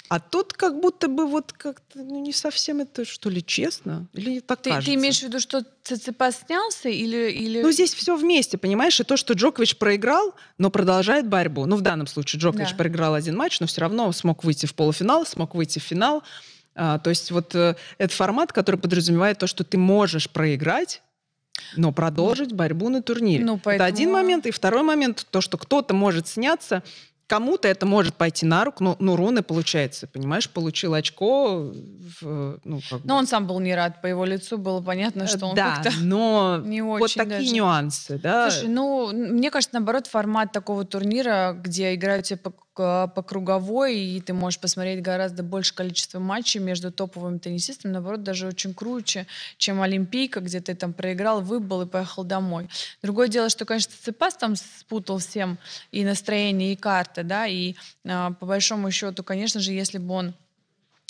А 0.09 0.21
тут 0.21 0.53
как 0.53 0.81
будто 0.81 1.09
бы 1.09 1.27
вот 1.27 1.53
как-то 1.53 1.99
ну, 1.99 2.21
не 2.21 2.33
совсем 2.33 2.81
это, 2.81 3.05
что 3.05 3.29
ли, 3.29 3.45
честно? 3.45 4.07
Или 4.13 4.41
так 4.41 4.63
ты, 4.63 4.71
кажется? 4.71 4.91
Ты 4.91 4.95
имеешь 4.95 5.19
в 5.21 5.23
виду, 5.25 5.41
что 5.41 5.65
Циципас 5.83 6.43
снялся 6.47 6.89
или, 6.89 7.31
или... 7.31 7.63
Ну, 7.63 7.73
здесь 7.73 7.95
все 7.95 8.17
вместе, 8.17 8.57
понимаешь? 8.57 9.01
И 9.01 9.05
то, 9.05 9.17
что 9.17 9.35
Джокович 9.35 9.79
проиграл, 9.79 10.35
но 10.59 10.71
продолжает 10.71 11.29
борьбу. 11.29 11.67
Ну, 11.67 11.77
в 11.77 11.81
данном 11.81 12.07
случае 12.07 12.41
Джокович 12.41 12.71
да. 12.71 12.77
проиграл 12.77 13.15
один 13.15 13.37
матч, 13.37 13.59
но 13.61 13.67
все 13.67 13.81
равно 13.81 14.11
смог 14.13 14.45
выйти 14.45 14.67
в 14.67 14.75
полуфинал, 14.75 15.27
смог 15.27 15.55
выйти 15.55 15.79
в 15.79 15.83
финал. 15.83 16.23
А, 16.75 16.99
то 16.99 17.11
есть 17.11 17.31
вот 17.31 17.55
э, 17.55 17.75
это 17.99 18.15
формат, 18.15 18.53
который 18.53 18.77
подразумевает 18.77 19.39
то, 19.39 19.47
что 19.47 19.65
ты 19.65 19.79
можешь 19.79 20.31
проиграть, 20.31 21.03
но 21.77 21.91
продолжить 21.91 22.53
борьбу 22.53 22.89
на 22.91 23.03
турнире. 23.03 23.45
Ну, 23.45 23.59
поэтому... 23.59 23.89
Это 23.89 23.95
один 23.95 24.13
момент. 24.13 24.47
И 24.47 24.51
второй 24.51 24.83
момент, 24.83 25.27
то, 25.31 25.41
что 25.41 25.59
кто-то 25.59 25.95
может 25.95 26.29
сняться 26.29 26.83
Кому-то 27.27 27.67
это 27.67 27.87
может 27.87 28.15
пойти 28.15 28.47
на 28.47 28.65
руку, 28.65 28.85
но, 28.85 28.97
ну, 29.01 29.17
Руны, 29.17 29.43
получается, 29.43 30.07
понимаешь, 30.07 30.49
получил 30.49 30.95
очко. 30.95 31.73
В, 32.21 32.61
ну, 32.65 32.81
как 32.89 33.01
бы. 33.01 33.09
Но 33.09 33.17
он 33.17 33.27
сам 33.27 33.49
был 33.49 33.59
не 33.59 33.75
рад, 33.75 34.01
по 34.01 34.07
его 34.07 34.25
лицу 34.25 34.59
было 34.59 34.81
понятно, 34.81 35.27
что 35.27 35.47
он 35.47 35.57
да, 35.57 35.77
как-то 35.77 35.91
но 36.01 36.59
не 36.65 36.83
очень 36.83 37.01
вот 37.01 37.15
такие 37.15 37.41
даже. 37.41 37.55
нюансы, 37.55 38.19
да. 38.19 38.49
Слушай, 38.51 38.69
ну, 38.69 39.13
мне 39.13 39.51
кажется, 39.51 39.75
наоборот, 39.75 40.07
формат 40.07 40.53
такого 40.53 40.85
турнира, 40.85 41.53
где 41.59 41.95
играют 41.95 42.27
все 42.27 42.37
по 42.77 43.11
по 43.15 43.23
круговой, 43.23 43.99
и 43.99 44.21
ты 44.21 44.33
можешь 44.35 44.61
посмотреть 44.61 45.03
гораздо 45.03 45.43
больше 45.43 45.75
количество 45.75 46.19
матчей 46.19 46.61
между 46.61 46.93
топовыми 46.93 47.39
теннисистами, 47.39 47.93
наоборот, 47.93 48.23
даже 48.23 48.47
очень 48.47 48.75
круче, 48.75 49.27
чем 49.57 49.81
Олимпийка, 49.81 50.41
где 50.41 50.61
ты 50.61 50.75
там 50.75 50.93
проиграл, 50.93 51.41
выбыл 51.41 51.83
и 51.83 51.87
поехал 51.87 52.25
домой. 52.25 52.69
Другое 53.03 53.29
дело, 53.29 53.49
что, 53.49 53.65
конечно, 53.65 53.93
Цепас 54.03 54.37
там 54.37 54.55
спутал 54.57 55.19
всем 55.19 55.59
и 55.91 56.05
настроение, 56.05 56.75
и 56.75 56.77
карты, 56.77 57.23
да, 57.23 57.47
и 57.47 57.75
а, 58.05 58.33
по 58.33 58.47
большому 58.47 58.91
счету, 58.91 59.25
конечно 59.25 59.61
же, 59.61 59.73
если 59.73 59.99
бы 59.99 60.15
он 60.15 60.35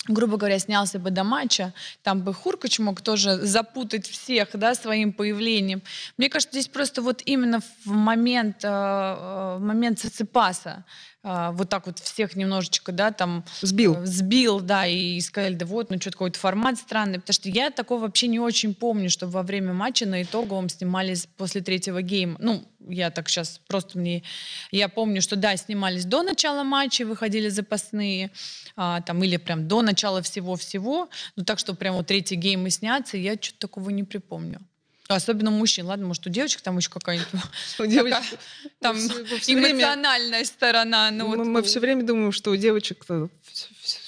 грубо 0.09 0.37
говоря, 0.37 0.59
снялся 0.59 0.99
бы 0.99 1.11
до 1.11 1.25
матча, 1.25 1.73
там 2.03 2.23
бы 2.23 2.33
Хуркач 2.33 2.79
мог 2.79 3.01
тоже 3.01 3.37
запутать 3.45 4.07
всех, 4.07 4.51
да, 4.55 4.75
своим 4.75 5.13
появлением. 5.13 5.83
Мне 6.17 6.29
кажется, 6.29 6.59
здесь 6.59 6.69
просто 6.69 7.03
вот 7.03 7.23
именно 7.25 7.61
в 7.85 7.91
момент, 7.91 8.65
э, 8.65 8.69
в 8.69 9.59
момент 9.61 9.99
Циципаса 9.99 10.85
а, 11.16 11.16
вот 11.27 11.69
так 11.69 11.87
вот 11.87 11.99
всех 11.99 12.37
немножечко, 12.37 12.93
да, 12.93 13.11
там... 13.11 13.45
Сбил. 13.61 13.97
Э, 13.97 14.07
сбил, 14.07 14.61
да, 14.61 14.87
и 14.87 15.21
сказали, 15.21 15.55
да 15.55 15.67
вот, 15.67 15.91
ну 15.91 15.97
что-то 16.01 16.13
какой-то 16.13 16.39
формат 16.39 16.79
странный, 16.79 17.19
потому 17.19 17.35
что 17.35 17.49
я 17.49 17.71
такого 17.71 18.03
вообще 18.03 18.29
не 18.29 18.39
очень 18.39 18.75
помню, 18.75 19.11
что 19.11 19.27
во 19.27 19.43
время 19.43 19.73
матча 19.73 20.07
на 20.07 20.23
итоговом 20.23 20.69
снимались 20.69 21.27
после 21.37 21.63
третьего 21.63 22.01
гейма. 22.01 22.37
Ну, 22.39 22.65
я 22.89 23.11
так 23.11 23.29
сейчас 23.29 23.61
просто 23.67 23.99
мне... 23.99 24.23
Я 24.71 24.89
помню, 24.89 25.21
что 25.21 25.35
да, 25.35 25.57
снимались 25.57 26.05
до 26.05 26.23
начала 26.23 26.63
матча, 26.63 27.05
выходили 27.05 27.49
запасные, 27.49 28.31
а, 28.77 29.01
там, 29.01 29.23
или 29.25 29.37
прям 29.37 29.67
до 29.67 29.83
начала 29.83 30.23
всего-всего, 30.23 31.09
но 31.35 31.43
так, 31.43 31.59
что 31.59 31.75
прям 31.75 31.97
вот 31.97 32.07
третий 32.07 32.37
гейм 32.37 32.67
и 32.69 32.71
снятся, 32.71 33.17
я 33.17 33.35
что-то 33.35 33.59
такого 33.59 33.91
не 33.91 34.05
припомню. 34.05 34.61
Особенно 35.09 35.51
мужчин. 35.51 35.87
Ладно, 35.87 36.07
может, 36.07 36.27
у 36.27 36.31
девочек 36.31 36.63
там 36.63 36.77
еще 36.79 36.91
какая-нибудь 36.91 37.29
девочек 37.93 38.39
там 38.81 38.97
эмоциональная 38.97 40.45
сторона. 40.45 41.11
Ну 41.11 41.45
мы 41.45 41.63
все 41.63 41.81
время 41.81 42.03
думаем, 42.03 42.33
что 42.33 42.51
у 42.51 42.57
девочек 42.57 43.05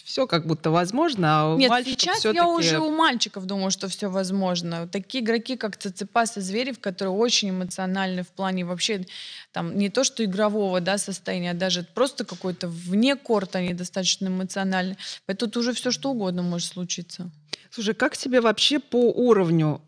все 0.05 0.27
как 0.27 0.47
будто 0.47 0.71
возможно, 0.71 1.43
а 1.43 1.55
у 1.55 1.59
Нет, 1.59 1.71
сейчас 1.85 2.25
я 2.25 2.49
уже 2.49 2.79
у 2.81 2.91
мальчиков 2.91 3.45
думаю, 3.45 3.71
что 3.71 3.89
все 3.89 4.09
возможно. 4.09 4.89
Такие 4.89 5.23
игроки, 5.23 5.57
как 5.57 5.77
Циципас 5.77 6.39
и 6.39 6.41
Зверев, 6.41 6.81
которые 6.81 7.13
очень 7.13 7.51
эмоциональны 7.51 8.23
в 8.23 8.29
плане 8.29 8.65
вообще 8.65 9.07
там 9.53 9.77
не 9.79 9.91
то 9.91 10.05
что 10.05 10.25
игрового 10.25 10.81
да, 10.81 10.99
состояния, 10.99 11.53
а 11.53 11.55
даже 11.55 11.85
просто 11.95 12.25
какой-то 12.25 12.69
вне 12.69 13.17
корта 13.17 13.59
они 13.59 13.75
достаточно 13.75 14.29
эмоциональны. 14.29 14.97
Поэтому 15.27 15.53
тут 15.53 15.59
уже 15.59 15.73
все 15.75 15.91
что 15.91 16.11
угодно 16.11 16.43
может 16.43 16.73
случиться. 16.73 17.31
Слушай, 17.71 17.95
как 17.95 18.17
тебе 18.17 18.41
вообще 18.41 18.79
по 18.79 19.11
уровню 19.13 19.83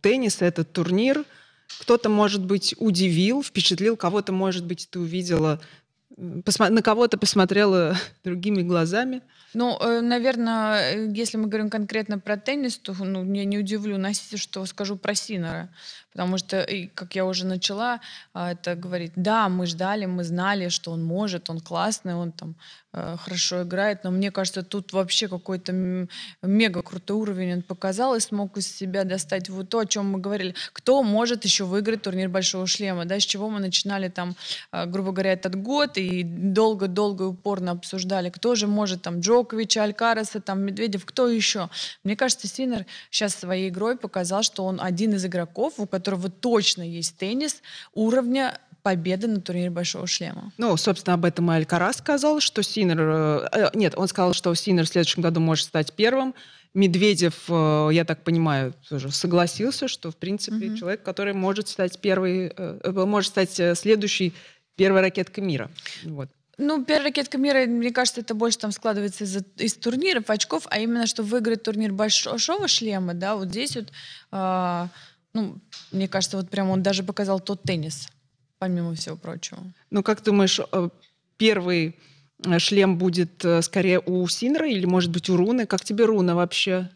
теннис, 0.00 0.42
этот 0.42 0.72
турнир. 0.72 1.24
Кто-то, 1.80 2.08
может 2.08 2.44
быть, 2.44 2.74
удивил, 2.78 3.42
впечатлил, 3.42 3.96
кого-то, 3.96 4.32
может 4.32 4.64
быть, 4.64 4.88
ты 4.90 4.98
увидела, 4.98 5.60
на 6.16 6.82
кого-то 6.82 7.16
посмотрела 7.16 7.96
другими 8.24 8.62
глазами. 8.62 9.22
Ну, 9.54 9.76
э, 9.80 10.00
наверное, 10.00 10.94
э, 10.94 11.12
если 11.12 11.36
мы 11.36 11.48
говорим 11.48 11.70
конкретно 11.70 12.18
про 12.18 12.36
теннис, 12.36 12.78
то 12.78 12.94
ну, 12.94 13.24
я 13.32 13.44
не 13.44 13.58
удивлю, 13.58 13.98
что 14.36 14.64
скажу 14.66 14.96
про 14.96 15.14
Синера. 15.14 15.70
Потому 16.12 16.38
что, 16.38 16.66
как 16.94 17.14
я 17.14 17.24
уже 17.24 17.46
начала 17.46 18.00
а, 18.34 18.52
это 18.52 18.74
говорить, 18.74 19.12
да, 19.14 19.48
мы 19.48 19.66
ждали, 19.66 20.06
мы 20.06 20.24
знали, 20.24 20.68
что 20.68 20.90
он 20.90 21.04
может, 21.04 21.50
он 21.50 21.60
классный, 21.60 22.14
он 22.14 22.32
там 22.32 22.56
э, 22.92 23.16
хорошо 23.16 23.62
играет, 23.62 24.02
но 24.02 24.10
мне 24.10 24.32
кажется, 24.32 24.64
тут 24.64 24.92
вообще 24.92 25.28
какой-то 25.28 25.72
мега 26.42 26.82
крутой 26.82 27.16
уровень 27.16 27.54
он 27.54 27.62
показал 27.62 28.16
и 28.16 28.20
смог 28.20 28.56
из 28.56 28.66
себя 28.66 29.04
достать 29.04 29.48
вот 29.48 29.68
то, 29.68 29.78
о 29.78 29.86
чем 29.86 30.10
мы 30.10 30.18
говорили. 30.18 30.54
Кто 30.72 31.04
может 31.04 31.44
еще 31.44 31.64
выиграть 31.64 32.02
турнир 32.02 32.28
Большого 32.28 32.66
Шлема, 32.66 33.04
да, 33.04 33.20
с 33.20 33.22
чего 33.22 33.48
мы 33.48 33.60
начинали 33.60 34.08
там, 34.08 34.34
а, 34.72 34.86
грубо 34.86 35.12
говоря, 35.12 35.32
этот 35.32 35.54
год 35.54 35.96
и 35.96 36.24
долго-долго 36.24 37.22
упорно 37.22 37.70
обсуждали, 37.72 38.30
кто 38.30 38.56
же 38.56 38.66
может 38.66 39.02
там 39.02 39.20
Джоковича, 39.20 39.84
Алькараса, 39.84 40.40
там 40.40 40.62
Медведев, 40.62 41.04
кто 41.04 41.28
еще. 41.28 41.70
Мне 42.02 42.16
кажется, 42.16 42.48
Синер 42.48 42.84
сейчас 43.10 43.36
своей 43.36 43.68
игрой 43.68 43.96
показал, 43.96 44.42
что 44.42 44.64
он 44.64 44.80
один 44.80 45.14
из 45.14 45.24
игроков, 45.24 45.74
у 45.78 45.86
которого 45.86 45.99
которого 46.00 46.30
точно 46.30 46.82
есть 46.82 47.16
теннис 47.16 47.62
уровня 47.94 48.58
победы 48.82 49.28
на 49.28 49.40
турнире 49.40 49.70
Большого 49.70 50.06
Шлема. 50.06 50.52
Ну, 50.58 50.76
собственно, 50.76 51.14
об 51.14 51.24
этом 51.24 51.50
и 51.50 51.54
Алькарас 51.54 51.98
сказал, 51.98 52.40
что 52.40 52.62
Синер... 52.62 52.98
Э, 53.00 53.48
э, 53.52 53.70
нет, 53.74 53.94
он 53.96 54.08
сказал, 54.08 54.32
что 54.32 54.54
Синер 54.54 54.86
в 54.86 54.88
следующем 54.88 55.22
году 55.22 55.40
может 55.40 55.66
стать 55.66 55.92
первым. 55.92 56.34
Медведев, 56.72 57.44
э, 57.48 57.90
я 57.92 58.04
так 58.04 58.22
понимаю, 58.22 58.74
тоже 58.88 59.10
согласился, 59.10 59.88
что, 59.88 60.10
в 60.10 60.16
принципе, 60.16 60.68
mm-hmm. 60.68 60.76
человек, 60.76 61.02
который 61.02 61.34
может 61.34 61.68
стать 61.68 61.98
первый, 62.00 62.52
может 62.84 63.30
стать 63.30 63.78
следующей 63.78 64.34
первой 64.76 65.00
ракеткой 65.00 65.44
мира. 65.44 65.70
Вот. 66.04 66.30
Ну, 66.62 66.84
первая 66.84 67.06
ракетка 67.06 67.38
мира, 67.38 67.64
мне 67.66 67.90
кажется, 67.90 68.20
это 68.20 68.34
больше 68.34 68.58
там 68.58 68.70
складывается 68.70 69.24
из, 69.24 69.38
из 69.56 69.74
турниров, 69.74 70.28
очков, 70.28 70.66
а 70.68 70.78
именно, 70.78 71.06
что 71.06 71.22
выиграть 71.22 71.62
турнир 71.62 71.90
большого 71.92 72.68
шлема, 72.68 73.14
да, 73.14 73.34
вот 73.34 73.48
здесь 73.48 73.76
вот 73.76 73.86
э, 74.32 74.88
ну, 75.32 75.58
мне 75.92 76.08
кажется, 76.08 76.36
вот 76.36 76.50
прям 76.50 76.70
он 76.70 76.82
даже 76.82 77.02
показал 77.02 77.40
тот 77.40 77.62
теннис, 77.62 78.08
помимо 78.58 78.94
всего 78.94 79.16
прочего. 79.16 79.60
Ну, 79.90 80.02
как 80.02 80.22
думаешь, 80.22 80.60
э, 80.60 80.88
первый 81.36 81.96
э, 82.44 82.58
шлем 82.58 82.98
будет 82.98 83.44
э, 83.44 83.62
скорее 83.62 84.00
у 84.00 84.26
Синера 84.28 84.68
или, 84.68 84.86
может 84.86 85.10
быть, 85.10 85.28
у 85.30 85.36
Руны? 85.36 85.66
Как 85.66 85.84
тебе 85.84 86.04
Руна 86.04 86.34
вообще? 86.34 86.90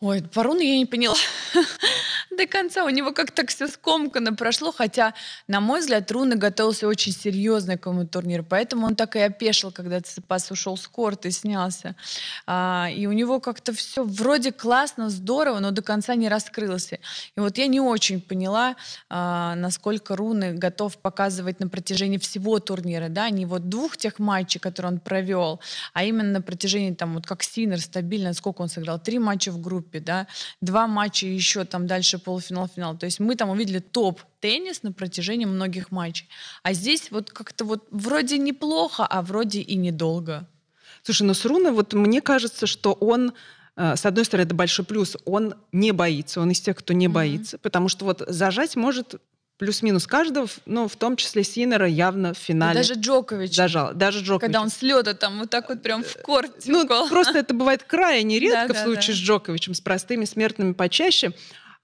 Ой, 0.00 0.22
по 0.22 0.42
Руне 0.42 0.72
я 0.72 0.78
не 0.78 0.86
поняла. 0.86 1.16
до 2.36 2.46
конца. 2.46 2.84
У 2.84 2.90
него 2.90 3.12
как-то 3.12 3.46
все 3.46 3.68
скомканно 3.68 4.34
прошло, 4.34 4.72
хотя, 4.72 5.14
на 5.48 5.60
мой 5.60 5.80
взгляд, 5.80 6.10
Руна 6.12 6.36
готовился 6.36 6.86
очень 6.86 7.12
серьезно 7.12 7.78
к 7.78 7.86
этому 7.94 8.06
турниру, 8.06 8.44
поэтому 8.44 8.86
он 8.86 8.96
так 8.96 9.16
и 9.16 9.20
опешил, 9.20 9.70
когда 9.72 10.00
Цепас 10.00 10.50
ушел 10.50 10.76
с 10.76 10.86
корта 10.88 11.28
и 11.28 11.30
снялся. 11.30 11.94
А, 12.46 12.88
и 12.94 13.06
у 13.06 13.12
него 13.12 13.40
как-то 13.40 13.72
все 13.72 14.04
вроде 14.04 14.52
классно, 14.52 15.10
здорово, 15.10 15.60
но 15.60 15.70
до 15.70 15.82
конца 15.82 16.14
не 16.14 16.28
раскрылся. 16.28 16.98
И 17.36 17.40
вот 17.40 17.58
я 17.58 17.66
не 17.66 17.80
очень 17.80 18.20
поняла, 18.20 18.76
а, 19.08 19.54
насколько 19.54 20.16
Руны 20.16 20.54
готов 20.54 20.96
показывать 20.98 21.60
на 21.60 21.68
протяжении 21.68 22.18
всего 22.18 22.58
турнира, 22.58 23.08
да, 23.08 23.30
не 23.30 23.46
вот 23.46 23.68
двух 23.68 23.96
тех 23.96 24.18
матчей, 24.18 24.60
которые 24.60 24.92
он 24.92 24.98
провел, 24.98 25.60
а 25.92 26.04
именно 26.04 26.32
на 26.32 26.42
протяжении, 26.42 26.94
там, 26.94 27.14
вот 27.14 27.26
как 27.26 27.42
Синер 27.42 27.80
стабильно, 27.80 28.34
сколько 28.34 28.62
он 28.62 28.68
сыграл, 28.68 28.98
три 28.98 29.18
матча 29.18 29.52
в 29.52 29.60
группе, 29.60 30.00
да, 30.00 30.26
два 30.60 30.86
матча 30.86 31.26
еще 31.26 31.64
там 31.64 31.86
дальше 31.86 32.18
полуфинал, 32.24 32.68
финал. 32.68 32.96
То 32.96 33.06
есть 33.06 33.20
мы 33.20 33.36
там 33.36 33.50
увидели 33.50 33.78
топ-теннис 33.78 34.82
на 34.82 34.92
протяжении 34.92 35.44
многих 35.44 35.90
матчей. 35.90 36.28
А 36.62 36.72
здесь 36.72 37.10
вот 37.10 37.30
как-то 37.30 37.64
вот 37.64 37.86
вроде 37.90 38.38
неплохо, 38.38 39.06
а 39.06 39.22
вроде 39.22 39.60
и 39.60 39.76
недолго. 39.76 40.48
Слушай, 41.02 41.24
ну 41.24 41.34
Сруна, 41.34 41.72
вот 41.72 41.92
мне 41.92 42.20
кажется, 42.20 42.66
что 42.66 42.92
он 42.92 43.34
э, 43.76 43.96
с 43.96 44.06
одной 44.06 44.24
стороны, 44.24 44.46
это 44.46 44.54
большой 44.54 44.84
плюс, 44.84 45.16
он 45.24 45.54
не 45.72 45.92
боится, 45.92 46.40
он 46.40 46.50
из 46.50 46.60
тех, 46.60 46.76
кто 46.76 46.94
не 46.94 47.06
mm-hmm. 47.06 47.10
боится, 47.10 47.58
потому 47.58 47.88
что 47.88 48.06
вот 48.06 48.22
зажать 48.26 48.74
может 48.74 49.16
плюс-минус 49.58 50.06
каждого, 50.06 50.48
но 50.66 50.88
в 50.88 50.96
том 50.96 51.16
числе 51.16 51.44
Синера 51.44 51.86
явно 51.86 52.34
в 52.34 52.38
финале. 52.38 52.74
даже 52.74 52.94
Джокович. 52.94 53.54
Зажал. 53.54 53.94
Даже 53.94 54.20
Джокович. 54.20 54.40
Когда 54.40 54.60
он 54.60 54.70
с 54.70 54.82
лёда 54.82 55.14
там 55.14 55.38
вот 55.38 55.50
так 55.50 55.68
вот 55.68 55.82
прям 55.82 56.02
в 56.02 56.16
корт 56.22 56.50
Ну, 56.66 56.86
просто 56.86 57.38
это 57.38 57.54
бывает 57.54 57.84
крайне 57.84 58.38
редко 58.40 58.68
Да, 58.68 58.74
в 58.74 58.76
да, 58.76 58.84
случае 58.84 59.14
да. 59.14 59.20
с 59.20 59.24
Джоковичем, 59.24 59.74
с 59.74 59.80
простыми 59.80 60.24
смертными 60.24 60.72
почаще. 60.72 61.32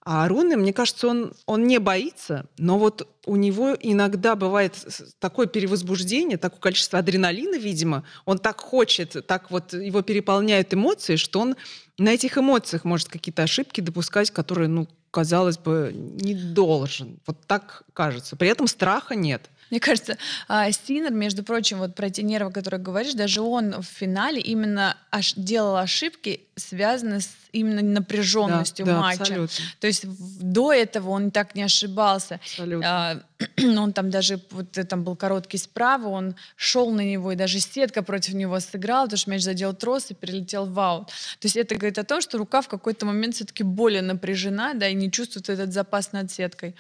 А 0.02 0.26
Руны, 0.28 0.57
мне 0.57 0.73
кажется, 0.73 1.09
он, 1.09 1.35
он 1.45 1.66
не 1.66 1.78
боится, 1.78 2.47
но 2.57 2.78
вот 2.78 3.07
у 3.26 3.37
него 3.37 3.76
иногда 3.78 4.35
бывает 4.35 4.75
такое 5.19 5.47
перевозбуждение, 5.47 6.38
такое 6.38 6.59
количество 6.59 6.99
адреналина, 6.99 7.57
видимо. 7.57 8.04
Он 8.25 8.38
так 8.38 8.61
хочет, 8.61 9.26
так 9.26 9.50
вот 9.50 9.75
его 9.75 10.00
переполняют 10.00 10.73
эмоции, 10.73 11.16
что 11.16 11.40
он 11.40 11.57
на 11.99 12.14
этих 12.14 12.38
эмоциях 12.38 12.85
может 12.85 13.09
какие-то 13.09 13.42
ошибки 13.42 13.83
допускать, 13.83 14.30
которые, 14.30 14.69
ну, 14.69 14.88
казалось 15.11 15.59
бы, 15.59 15.92
не 15.95 16.35
должен. 16.35 17.21
Вот 17.26 17.37
так 17.47 17.83
кажется. 17.92 18.37
При 18.37 18.49
этом 18.49 18.69
страха 18.69 19.14
нет. 19.14 19.50
Мне 19.71 19.81
кажется, 19.81 20.19
а, 20.49 20.71
Стинер, 20.73 21.12
между 21.12 21.45
прочим, 21.45 21.79
вот 21.79 21.95
про 21.95 22.09
эти 22.09 22.21
нервы, 22.23 22.50
которые 22.53 22.81
говоришь, 22.81 23.15
даже 23.15 23.41
он 23.41 23.81
в 23.81 23.87
финале 23.87 24.41
именно 24.41 24.97
делал 25.37 25.77
ошибки, 25.77 26.43
связанные 26.57 27.21
с 27.21 27.31
именно 27.53 27.83
напряженностью 27.83 28.87
Да, 28.87 28.93
да, 28.93 29.00
матча. 29.00 29.23
абсолютно. 29.23 29.65
То 29.81 29.87
есть 29.87 30.05
до 30.41 30.73
этого 30.73 31.11
он 31.11 31.31
так 31.31 31.55
не 31.55 31.62
ошибался. 31.62 32.37
абсолютно. 32.37 32.89
А, 32.89 33.23
он 33.79 33.93
там 33.93 34.11
даже, 34.11 34.41
вот 34.50 34.73
там 34.89 35.03
был 35.03 35.17
короткий 35.17 35.59
справа, 35.59 36.09
он 36.09 36.37
шел 36.57 36.91
на 36.91 37.00
него, 37.00 37.33
и 37.33 37.37
даже 37.37 37.61
сетка 37.61 38.03
против 38.03 38.35
него 38.35 38.59
сыграла, 38.61 39.05
потому 39.05 39.19
что 39.19 39.31
мяч 39.31 39.43
задел 39.43 39.75
трос 39.75 40.11
и 40.11 40.15
перелетел 40.15 40.67
в 40.67 40.79
аут. 40.79 41.09
То 41.09 41.47
есть 41.47 41.57
это 41.57 41.75
говорит 41.75 41.99
о 41.99 42.05
том, 42.05 42.21
что 42.21 42.39
рука 42.39 42.61
в 42.61 42.69
какой-то 42.69 43.07
момент 43.07 43.35
все-таки 43.35 43.62
более 43.62 44.03
напряжена, 44.03 44.75
да, 44.75 44.89
и 44.89 44.95
не 44.95 45.11
чувствует 45.11 45.49
этот 45.49 45.73
запас 45.73 46.12
над 46.12 46.31
сеткой. 46.31 46.77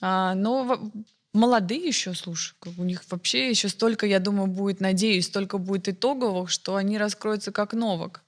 А, 0.00 0.34
но 0.34 0.90
молодые 1.32 1.86
еще, 1.86 2.14
слушай, 2.14 2.54
у 2.78 2.84
них 2.84 3.02
вообще 3.10 3.50
еще 3.50 3.68
столько, 3.68 4.06
я 4.06 4.18
думаю, 4.18 4.46
будет, 4.46 4.80
надеюсь, 4.80 5.26
столько 5.26 5.58
будет 5.58 5.88
итоговых, 5.88 6.50
что 6.50 6.76
они 6.76 6.98
раскроются 6.98 7.52
как 7.52 7.72
новок. 7.72 8.22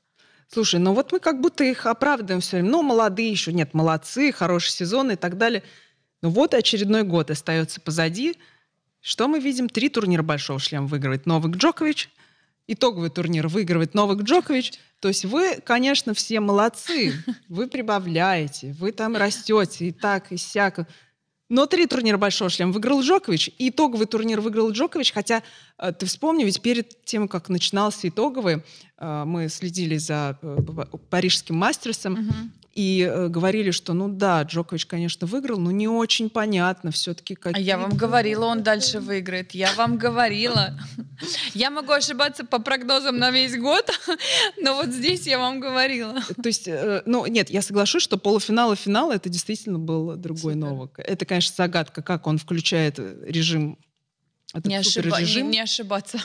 Слушай, 0.48 0.80
ну 0.80 0.94
вот 0.94 1.12
мы 1.12 1.20
как 1.20 1.40
будто 1.40 1.64
их 1.64 1.86
оправдываем 1.86 2.40
все 2.40 2.58
время. 2.58 2.70
Ну, 2.70 2.82
молодые 2.82 3.30
еще. 3.30 3.52
Нет, 3.52 3.74
молодцы, 3.74 4.30
хороший 4.30 4.70
сезон 4.70 5.10
и 5.10 5.16
так 5.16 5.36
далее. 5.36 5.62
Ну 6.22 6.30
вот 6.30 6.54
очередной 6.54 7.02
год 7.02 7.30
остается 7.30 7.80
позади. 7.80 8.36
Что 9.00 9.28
мы 9.28 9.40
видим? 9.40 9.68
Три 9.68 9.88
турнира 9.88 10.22
Большого 10.22 10.58
Шлема 10.58 10.86
выигрывает 10.86 11.26
Новак 11.26 11.56
Джокович. 11.56 12.10
Итоговый 12.66 13.10
турнир 13.10 13.48
выигрывает 13.48 13.94
Новак 13.94 14.22
Джокович. 14.22 14.74
То 15.00 15.08
есть 15.08 15.24
вы, 15.26 15.60
конечно, 15.60 16.14
все 16.14 16.40
молодцы. 16.40 17.12
Вы 17.48 17.66
прибавляете, 17.66 18.74
вы 18.78 18.92
там 18.92 19.16
растете 19.16 19.88
и 19.88 19.92
так, 19.92 20.32
и 20.32 20.36
сяк. 20.36 20.88
Но 21.54 21.66
три 21.66 21.86
турнира 21.86 22.18
Большого 22.18 22.50
Шлема 22.50 22.72
выиграл 22.72 23.00
Джокович, 23.00 23.48
и 23.58 23.68
итоговый 23.68 24.08
турнир 24.08 24.40
выиграл 24.40 24.72
Джокович, 24.72 25.12
хотя 25.12 25.44
ты 25.98 26.06
вспомни, 26.06 26.44
ведь 26.44 26.62
перед 26.62 27.04
тем, 27.04 27.28
как 27.28 27.48
начинался 27.48 28.08
итоговый, 28.08 28.62
э, 28.98 29.24
мы 29.24 29.48
следили 29.48 29.96
за 29.96 30.38
э, 30.40 30.58
парижским 31.10 31.56
мастерсом 31.56 32.52
и 32.74 33.08
э, 33.08 33.28
говорили, 33.28 33.70
что 33.70 33.94
ну 33.94 34.08
да, 34.08 34.42
Джокович, 34.42 34.86
конечно, 34.86 35.26
выиграл, 35.26 35.58
но 35.58 35.70
не 35.70 35.86
очень 35.86 36.28
понятно 36.28 36.90
все-таки, 36.90 37.34
А 37.34 37.36
какие... 37.36 37.64
я 37.64 37.78
вам 37.78 37.96
говорила, 37.96 38.46
он 38.46 38.62
дальше 38.62 39.00
выиграет. 39.00 39.52
Я 39.52 39.72
вам 39.74 39.96
говорила. 39.96 40.78
Я 41.54 41.70
могу 41.70 41.92
ошибаться 41.92 42.44
по 42.44 42.58
прогнозам 42.58 43.16
на 43.18 43.30
весь 43.30 43.56
год, 43.56 43.88
но 44.60 44.74
вот 44.74 44.88
здесь 44.88 45.26
я 45.26 45.38
вам 45.38 45.60
говорила. 45.60 46.20
То 46.42 46.48
есть, 46.48 46.66
э, 46.66 47.02
ну, 47.06 47.26
нет, 47.26 47.50
я 47.50 47.62
соглашусь, 47.62 48.02
что 48.02 48.18
полуфинал 48.18 48.72
и 48.72 48.76
финал 48.76 49.12
это 49.12 49.28
действительно 49.28 49.78
был 49.78 50.16
другой 50.16 50.54
Супер. 50.54 50.56
Новак. 50.56 50.98
Это, 50.98 51.24
конечно, 51.24 51.54
загадка, 51.56 52.02
как 52.02 52.26
он 52.26 52.38
включает 52.38 52.98
режим, 52.98 53.78
этот 54.54 54.66
Не, 54.66 54.76
ошиба- 54.76 55.20
не, 55.22 55.42
не 55.42 55.60
ошибаться. 55.60 56.18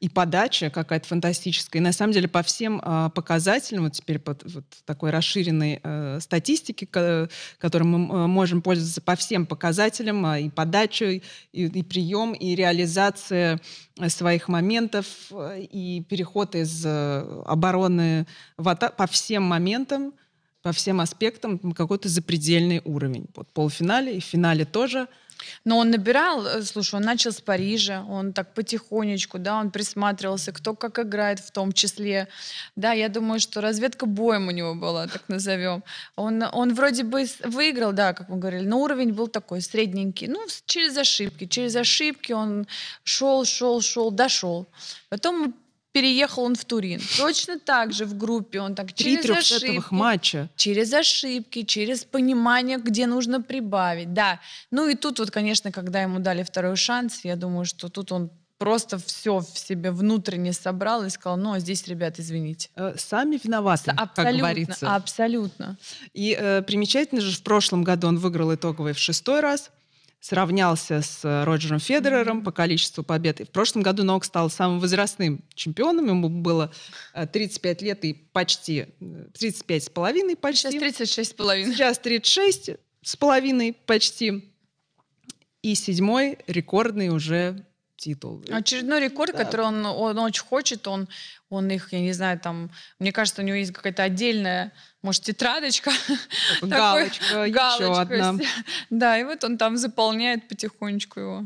и 0.00 0.08
подача 0.10 0.68
какая-то 0.68 1.06
фантастическая. 1.08 1.80
И 1.80 1.84
на 1.84 1.92
самом 1.92 2.12
деле 2.12 2.28
по 2.28 2.42
всем 2.42 2.80
а, 2.84 3.08
показателям, 3.08 3.84
вот 3.84 3.94
теперь 3.94 4.18
по 4.18 4.34
т- 4.34 4.46
вот 4.48 4.64
такой 4.84 5.10
расширенной 5.10 5.80
э, 5.82 6.18
статистике, 6.20 6.86
ко- 6.86 7.30
которой 7.58 7.84
мы 7.84 7.98
м, 8.24 8.30
можем 8.30 8.60
пользоваться 8.60 9.00
по 9.00 9.16
всем 9.16 9.46
показателям, 9.46 10.26
а, 10.26 10.38
и 10.38 10.50
подача, 10.50 11.06
и, 11.12 11.22
и 11.52 11.82
прием, 11.82 12.34
и 12.34 12.54
реализация 12.54 13.58
э, 13.98 14.08
своих 14.10 14.48
моментов, 14.48 15.06
э, 15.30 15.62
и 15.62 16.02
переход 16.02 16.54
из 16.54 16.84
э, 16.84 17.42
обороны 17.46 18.26
в 18.58 18.68
ата- 18.68 18.90
по 18.94 19.06
всем 19.06 19.44
моментам, 19.44 20.12
по 20.60 20.72
всем 20.72 21.00
аспектам 21.00 21.58
какой-то 21.72 22.08
запредельный 22.10 22.82
уровень. 22.84 23.26
Вот 23.34 23.48
полуфинале 23.52 24.16
и 24.16 24.20
в 24.20 24.24
финале 24.24 24.64
тоже. 24.66 25.06
Но 25.64 25.78
он 25.78 25.90
набирал, 25.90 26.46
э, 26.46 26.62
слушай, 26.62 26.94
он 26.94 27.02
начал 27.02 27.32
с 27.32 27.40
Парижа, 27.40 28.04
он 28.08 28.32
так 28.32 28.54
потихонечку, 28.54 29.38
да, 29.38 29.58
он 29.58 29.70
присматривался, 29.70 30.52
кто 30.52 30.74
как 30.74 30.98
играет 30.98 31.40
в 31.40 31.50
том 31.50 31.72
числе. 31.72 32.28
Да, 32.76 32.92
я 32.92 33.08
думаю, 33.08 33.40
что 33.40 33.60
разведка 33.60 34.06
боем 34.06 34.48
у 34.48 34.50
него 34.50 34.74
была, 34.74 35.06
так 35.06 35.28
назовем. 35.28 35.82
Он, 36.16 36.42
он 36.52 36.74
вроде 36.74 37.04
бы 37.04 37.26
выиграл, 37.44 37.92
да, 37.92 38.12
как 38.12 38.28
мы 38.28 38.38
говорили, 38.38 38.64
но 38.66 38.80
уровень 38.80 39.12
был 39.12 39.28
такой 39.28 39.60
средненький. 39.60 40.28
Ну, 40.28 40.46
через 40.66 40.96
ошибки. 40.96 41.46
Через 41.46 41.76
ошибки 41.76 42.32
он 42.32 42.66
шел, 43.04 43.44
шел, 43.44 43.80
шел, 43.80 44.10
дошел. 44.10 44.66
Потом 45.08 45.54
переехал 45.96 46.42
он 46.42 46.54
в 46.54 46.64
Турин. 46.66 47.00
Точно 47.16 47.58
так 47.58 47.94
же 47.94 48.04
в 48.04 48.18
группе 48.18 48.60
он 48.60 48.74
так 48.74 48.92
Три 48.92 49.16
через 49.16 49.50
ошибки. 49.50 49.82
матча. 49.90 50.50
Через 50.54 50.92
ошибки, 50.92 51.62
через 51.62 52.04
понимание, 52.04 52.76
где 52.76 53.06
нужно 53.06 53.40
прибавить. 53.40 54.12
Да. 54.12 54.38
Ну 54.70 54.88
и 54.88 54.94
тут 54.94 55.18
вот, 55.20 55.30
конечно, 55.30 55.72
когда 55.72 56.02
ему 56.02 56.18
дали 56.18 56.42
второй 56.42 56.76
шанс, 56.76 57.20
я 57.24 57.34
думаю, 57.34 57.64
что 57.64 57.88
тут 57.88 58.12
он 58.12 58.30
просто 58.58 58.98
все 58.98 59.38
в 59.38 59.58
себе 59.58 59.90
внутренне 59.90 60.52
собрал 60.52 61.02
и 61.04 61.08
сказал, 61.08 61.38
ну, 61.38 61.54
а 61.54 61.60
здесь, 61.60 61.88
ребят, 61.88 62.20
извините. 62.20 62.68
Э, 62.76 62.94
Сами 62.98 63.40
виноваты, 63.42 63.92
как 63.92 64.00
абсолютно, 64.00 64.38
говорится. 64.38 64.94
абсолютно. 64.94 65.78
И 66.12 66.36
э, 66.38 66.60
примечательно 66.60 67.22
же, 67.22 67.34
в 67.34 67.42
прошлом 67.42 67.84
году 67.84 68.08
он 68.08 68.18
выиграл 68.18 68.54
итоговый 68.54 68.92
в 68.92 68.98
шестой 68.98 69.40
раз, 69.40 69.70
сравнялся 70.20 71.02
с 71.02 71.24
э, 71.24 71.44
Роджером 71.44 71.78
Федерером 71.78 72.42
по 72.42 72.52
количеству 72.52 73.04
побед. 73.04 73.40
И 73.40 73.44
в 73.44 73.50
прошлом 73.50 73.82
году 73.82 74.02
Нок 74.02 74.24
стал 74.24 74.50
самым 74.50 74.80
возрастным 74.80 75.44
чемпионом. 75.54 76.06
Ему 76.06 76.28
было 76.28 76.72
э, 77.14 77.26
35 77.26 77.82
лет 77.82 78.04
и 78.04 78.14
почти... 78.14 78.88
э, 79.00 79.26
35 79.38 79.84
с 79.84 79.88
половиной 79.88 80.36
почти. 80.36 80.70
Сейчас 80.70 80.80
36 80.80 81.30
с 81.30 81.34
половиной. 81.34 81.74
Сейчас 81.74 81.98
36 81.98 82.70
с 83.02 83.16
половиной 83.16 83.72
почти. 83.86 84.52
И 85.62 85.74
седьмой 85.74 86.38
рекордный 86.46 87.08
уже 87.08 87.64
титул. 87.96 88.42
Очередной 88.50 89.00
рекорд, 89.00 89.32
Да. 89.32 89.44
который 89.44 89.66
он, 89.66 89.86
он 89.86 90.18
очень 90.18 90.44
хочет, 90.44 90.86
он, 90.86 91.08
он 91.48 91.70
их, 91.70 91.92
я 91.92 92.00
не 92.00 92.12
знаю, 92.12 92.38
там, 92.38 92.70
мне 92.98 93.12
кажется, 93.12 93.42
у 93.42 93.44
него 93.44 93.56
есть 93.56 93.72
какая-то 93.72 94.02
отдельная, 94.02 94.72
может, 95.02 95.22
тетрадочка, 95.24 95.90
такой 96.60 96.68
Галочка, 96.70 97.42
еще 97.44 98.00
одна. 98.00 98.34
Да, 98.90 99.18
и 99.18 99.24
вот 99.24 99.44
он 99.44 99.58
там 99.58 99.76
заполняет 99.76 100.48
потихонечку 100.48 101.20
его. 101.20 101.44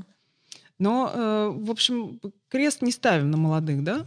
Но, 0.78 1.12
э, 1.14 1.50
в 1.54 1.70
общем, 1.70 2.20
крест 2.48 2.82
не 2.82 2.90
ставим 2.90 3.30
на 3.30 3.36
молодых, 3.36 3.84
да? 3.84 4.06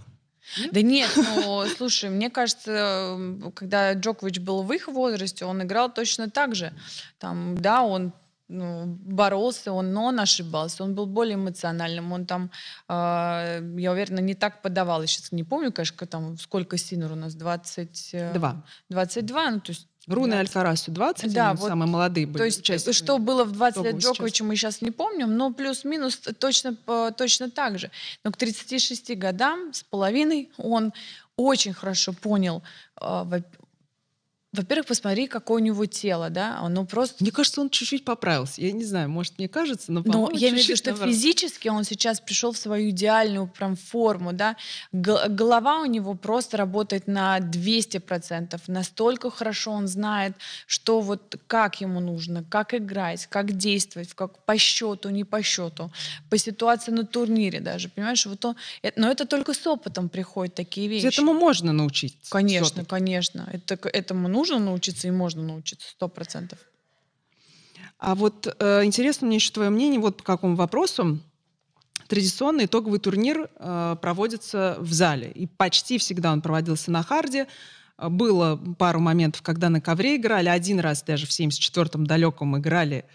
Да 0.71 0.81
нет, 0.81 1.09
ну, 1.15 1.65
слушай, 1.77 2.09
мне 2.09 2.29
кажется, 2.29 3.17
когда 3.55 3.93
Джокович 3.93 4.39
был 4.39 4.63
в 4.63 4.73
их 4.73 4.87
возрасте, 4.87 5.45
он 5.45 5.63
играл 5.63 5.91
точно 5.93 6.29
так 6.29 6.53
же. 6.53 6.73
Там, 7.17 7.57
да, 7.57 7.83
он 7.83 8.11
ну, 8.47 8.85
боролся, 8.85 9.71
он, 9.71 9.93
но 9.93 10.05
он 10.05 10.19
ошибался, 10.19 10.83
он 10.83 10.95
был 10.95 11.05
более 11.05 11.35
эмоциональным, 11.35 12.11
он 12.11 12.25
там, 12.25 12.51
э, 12.89 12.93
я 13.77 13.91
уверена, 13.91 14.19
не 14.19 14.35
так 14.35 14.61
подавал. 14.61 15.01
Я 15.01 15.07
сейчас 15.07 15.31
не 15.31 15.43
помню, 15.43 15.71
конечно, 15.71 16.07
там, 16.07 16.37
сколько 16.37 16.77
Синер 16.77 17.11
у 17.11 17.15
нас, 17.15 17.35
20... 17.35 18.09
э, 18.13 18.33
Два. 18.33 18.63
22, 18.89 19.51
ну, 19.51 19.59
то 19.59 19.71
есть... 19.71 19.87
Руны 20.05 20.33
20. 20.35 20.39
Альфарасу 20.39 20.91
20, 20.91 21.33
Да, 21.33 21.53
вот, 21.53 21.69
самые 21.69 21.89
молодые 21.89 22.27
были. 22.27 22.37
То 22.37 22.43
есть, 22.43 22.59
участники. 22.59 22.93
что 22.93 23.19
было 23.19 23.45
в 23.45 23.53
20 23.53 23.83
лет. 23.83 23.95
Джоковича, 23.95 24.43
мы 24.43 24.57
сейчас 24.57 24.81
не 24.81 24.91
помним, 24.91 25.37
но 25.37 25.53
плюс-минус 25.53 26.17
точно, 26.39 26.73
по- 26.73 27.11
точно 27.11 27.49
так 27.49 27.79
же. 27.79 27.89
Но 28.25 28.31
к 28.31 28.35
36 28.35 29.15
годам 29.17 29.73
с 29.73 29.81
половиной 29.83 30.51
он 30.57 30.91
очень 31.37 31.71
хорошо 31.73 32.11
понял, 32.11 32.63
во-первых, 34.53 34.85
посмотри, 34.87 35.27
какое 35.27 35.61
у 35.61 35.65
него 35.65 35.85
тело, 35.85 36.29
да, 36.29 36.59
оно 36.59 36.85
просто 36.85 37.17
Мне 37.23 37.31
кажется, 37.31 37.59
он 37.61 37.69
чуть-чуть 37.69 38.05
поправился. 38.05 38.61
Я 38.61 38.71
не 38.71 38.83
знаю, 38.85 39.09
может, 39.09 39.37
мне 39.39 39.49
кажется, 39.49 39.91
но, 39.91 40.01
Но 40.05 40.29
я 40.31 40.49
имею 40.49 40.63
в 40.63 40.67
виду, 40.67 40.77
что 40.77 40.91
наоборот. 40.91 41.13
физически 41.13 41.67
он 41.69 41.83
сейчас 41.83 42.19
пришел 42.19 42.51
в 42.51 42.57
свою 42.57 42.91
идеальную 42.91 43.47
прям 43.47 43.75
форму, 43.75 44.31
да. 44.31 44.55
Г- 44.91 45.27
голова 45.29 45.79
у 45.81 45.85
него 45.85 46.13
просто 46.13 46.57
работает 46.57 47.07
на 47.07 47.39
200%. 47.39 48.59
Настолько 48.67 49.31
хорошо 49.31 49.71
он 49.71 49.87
знает, 49.87 50.33
что 50.67 51.01
вот 51.01 51.35
как 51.47 51.81
ему 51.81 51.99
нужно, 51.99 52.43
как 52.43 52.73
играть, 52.73 53.25
как 53.27 53.57
действовать, 53.57 54.13
как 54.13 54.45
по 54.45 54.57
счету, 54.57 55.09
не 55.09 55.23
по 55.23 55.41
счету, 55.41 55.91
по 56.29 56.37
ситуации 56.37 56.91
на 56.91 57.05
турнире 57.05 57.59
даже, 57.59 57.89
понимаешь? 57.89 58.25
Вот 58.25 58.45
он, 58.45 58.55
э- 58.83 58.91
но 58.95 59.09
это 59.09 59.25
только 59.25 59.53
с 59.53 59.65
опытом 59.65 60.09
приходят 60.09 60.53
такие 60.55 60.87
вещи. 60.87 61.07
Этому 61.07 61.33
можно 61.33 61.73
научиться. 61.73 62.29
Конечно, 62.29 62.85
конечно. 62.85 63.49
Это, 63.51 63.79
этому 63.89 64.27
нужно 64.27 64.42
научиться 64.45 65.07
и 65.07 65.11
можно 65.11 65.43
научиться, 65.43 65.89
сто 65.89 66.07
процентов. 66.07 66.59
А 68.03 68.15
вот 68.15 68.53
э, 68.59 68.83
интересно 68.83 69.27
мне 69.27 69.37
еще 69.37 69.53
твое 69.53 69.69
мнение 69.69 69.97
вот 69.97 70.17
по 70.17 70.23
какому 70.23 70.55
вопросу. 70.55 71.19
Традиционный 72.09 72.65
итоговый 72.65 72.99
турнир 72.99 73.49
э, 73.55 73.95
проводится 74.01 74.75
в 74.79 74.91
зале. 74.91 75.31
И 75.31 75.47
почти 75.47 75.97
всегда 75.97 76.33
он 76.33 76.41
проводился 76.41 76.91
на 76.91 77.01
харде. 77.01 77.47
Э, 77.97 78.09
было 78.09 78.59
пару 78.77 78.99
моментов, 78.99 79.41
когда 79.41 79.69
на 79.69 79.79
ковре 79.79 80.17
играли. 80.17 80.49
Один 80.49 80.81
раз 80.81 81.01
даже 81.01 81.25
в 81.25 81.29
74-м 81.29 82.05
далеком 82.05 82.57
играли 82.57 83.05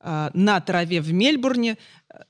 э, 0.00 0.30
на 0.34 0.60
траве 0.60 1.00
в 1.00 1.12
Мельбурне. 1.12 1.78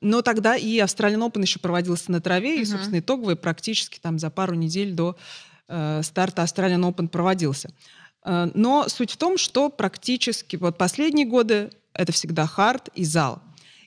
Но 0.02 0.20
тогда 0.20 0.54
и 0.54 0.78
Австралиан 0.80 1.22
Open 1.22 1.40
еще 1.40 1.60
проводился 1.60 2.12
на 2.12 2.20
траве. 2.20 2.58
Uh-huh. 2.58 2.62
И, 2.62 2.66
собственно, 2.66 2.98
итоговый 2.98 3.36
практически 3.36 3.98
там 3.98 4.18
за 4.18 4.28
пару 4.28 4.54
недель 4.54 4.92
до 4.92 5.16
э, 5.68 6.02
старта 6.02 6.42
Австралиан 6.42 6.84
Open 6.84 7.08
проводился. 7.08 7.70
Э, 7.70 8.01
но 8.24 8.86
суть 8.88 9.10
в 9.10 9.16
том, 9.16 9.36
что 9.36 9.68
практически 9.68 10.56
вот 10.56 10.78
последние 10.78 11.26
годы 11.26 11.70
это 11.92 12.12
всегда 12.12 12.46
хард 12.46 12.88
и 12.94 13.04
зал. 13.04 13.42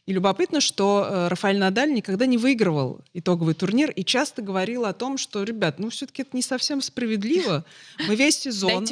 И 0.05 0.13
любопытно, 0.13 0.61
что 0.61 1.07
э, 1.09 1.27
Рафаэль 1.29 1.57
Надаль 1.57 1.91
никогда 1.91 2.27
не 2.27 2.37
выигрывал 2.37 3.01
итоговый 3.13 3.55
турнир 3.55 3.89
и 3.89 4.05
часто 4.05 4.43
говорил 4.43 4.85
о 4.85 4.93
том, 4.93 5.17
что, 5.17 5.43
ребят, 5.43 5.79
ну 5.79 5.89
все-таки 5.89 6.21
это 6.21 6.35
не 6.35 6.43
совсем 6.43 6.81
справедливо. 6.81 7.65
Мы 8.07 8.15
весь 8.15 8.37
сезон... 8.37 8.85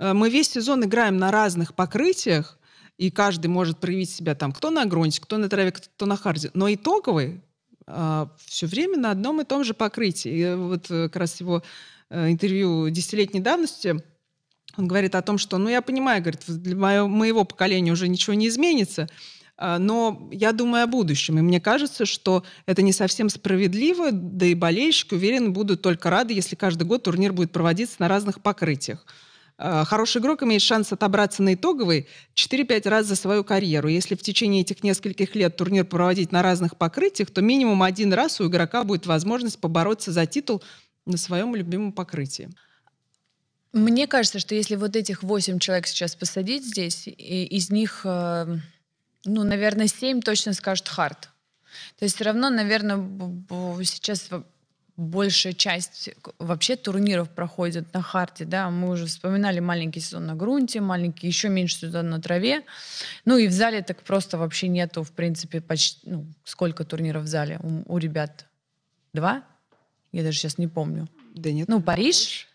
Э, 0.00 0.12
мы 0.12 0.30
весь 0.30 0.50
сезон 0.50 0.84
играем 0.84 1.16
на 1.16 1.30
разных 1.30 1.74
покрытиях, 1.74 2.58
и 2.98 3.10
каждый 3.12 3.46
может 3.46 3.78
проявить 3.78 4.10
себя 4.10 4.34
там, 4.34 4.50
кто 4.52 4.70
на 4.70 4.84
грунте, 4.84 5.20
кто 5.20 5.38
на 5.38 5.48
траве, 5.48 5.70
кто 5.70 6.06
на 6.06 6.16
харде. 6.16 6.50
Но 6.54 6.72
итоговый 6.72 7.40
э, 7.86 8.26
все 8.44 8.66
время 8.66 8.98
на 8.98 9.12
одном 9.12 9.40
и 9.40 9.44
том 9.44 9.62
же 9.62 9.74
покрытии. 9.74 10.32
И 10.32 10.54
вот 10.56 10.90
э, 10.90 11.04
как 11.04 11.16
раз 11.16 11.38
его 11.40 11.62
э, 12.10 12.30
интервью 12.32 12.90
десятилетней 12.90 13.40
давности 13.40 14.02
он 14.76 14.86
говорит 14.86 15.14
о 15.14 15.22
том, 15.22 15.38
что, 15.38 15.58
ну, 15.58 15.68
я 15.68 15.82
понимаю, 15.82 16.22
говорит, 16.22 16.42
для 16.46 16.76
моего, 16.76 17.08
моего 17.08 17.44
поколения 17.44 17.92
уже 17.92 18.08
ничего 18.08 18.34
не 18.34 18.48
изменится, 18.48 19.08
а, 19.56 19.78
но 19.78 20.28
я 20.32 20.52
думаю 20.52 20.84
о 20.84 20.86
будущем. 20.86 21.38
И 21.38 21.42
мне 21.42 21.60
кажется, 21.60 22.06
что 22.06 22.44
это 22.66 22.82
не 22.82 22.92
совсем 22.92 23.28
справедливо, 23.28 24.10
да 24.12 24.46
и 24.46 24.54
болельщики, 24.54 25.14
уверены, 25.14 25.50
будут 25.50 25.82
только 25.82 26.10
рады, 26.10 26.34
если 26.34 26.56
каждый 26.56 26.84
год 26.84 27.02
турнир 27.02 27.32
будет 27.32 27.52
проводиться 27.52 27.96
на 27.98 28.08
разных 28.08 28.40
покрытиях. 28.40 29.06
А, 29.58 29.84
хороший 29.84 30.20
игрок 30.20 30.42
имеет 30.42 30.62
шанс 30.62 30.92
отобраться 30.92 31.42
на 31.42 31.54
итоговый 31.54 32.08
4-5 32.34 32.88
раз 32.88 33.06
за 33.06 33.14
свою 33.14 33.44
карьеру. 33.44 33.88
Если 33.88 34.14
в 34.14 34.22
течение 34.22 34.62
этих 34.62 34.82
нескольких 34.82 35.34
лет 35.34 35.56
турнир 35.56 35.84
проводить 35.84 36.32
на 36.32 36.42
разных 36.42 36.76
покрытиях, 36.76 37.30
то 37.30 37.42
минимум 37.42 37.82
один 37.82 38.12
раз 38.12 38.40
у 38.40 38.48
игрока 38.48 38.84
будет 38.84 39.06
возможность 39.06 39.60
побороться 39.60 40.12
за 40.12 40.26
титул 40.26 40.62
на 41.06 41.16
своем 41.16 41.54
любимом 41.54 41.92
покрытии. 41.92 42.48
Мне 43.72 44.06
кажется, 44.06 44.38
что 44.38 44.54
если 44.54 44.76
вот 44.76 44.96
этих 44.96 45.22
восемь 45.22 45.58
человек 45.58 45.86
сейчас 45.86 46.14
посадить 46.14 46.64
здесь, 46.64 47.06
и 47.06 47.44
из 47.44 47.70
них, 47.70 48.02
э, 48.04 48.56
ну, 49.24 49.44
наверное, 49.44 49.86
семь 49.86 50.20
точно 50.20 50.52
скажут 50.52 50.88
хард. 50.88 51.30
То 51.98 52.04
есть 52.04 52.16
все 52.16 52.24
равно, 52.24 52.50
наверное, 52.50 52.98
сейчас 53.82 54.28
большая 54.96 55.54
часть 55.54 56.10
вообще 56.38 56.76
турниров 56.76 57.30
проходит 57.30 57.92
на 57.94 58.02
харте, 58.02 58.44
да, 58.44 58.70
мы 58.70 58.90
уже 58.90 59.06
вспоминали 59.06 59.58
маленький 59.58 60.00
сезон 60.00 60.26
на 60.26 60.34
грунте, 60.34 60.80
маленький, 60.80 61.26
еще 61.26 61.48
меньше 61.48 61.78
сезон 61.78 62.10
на 62.10 62.20
траве, 62.20 62.64
ну 63.24 63.38
и 63.38 63.48
в 63.48 63.52
зале 63.52 63.82
так 63.82 64.02
просто 64.02 64.36
вообще 64.36 64.68
нету, 64.68 65.02
в 65.02 65.12
принципе, 65.12 65.62
почти, 65.62 65.98
ну, 66.04 66.26
сколько 66.44 66.84
турниров 66.84 67.24
в 67.24 67.26
зале 67.26 67.58
у, 67.62 67.94
у 67.94 67.98
ребят? 67.98 68.46
Два? 69.14 69.42
Я 70.12 70.22
даже 70.22 70.38
сейчас 70.38 70.58
не 70.58 70.68
помню. 70.68 71.08
Да 71.34 71.50
нет. 71.50 71.68
Ну, 71.68 71.80
Париж, 71.80 72.48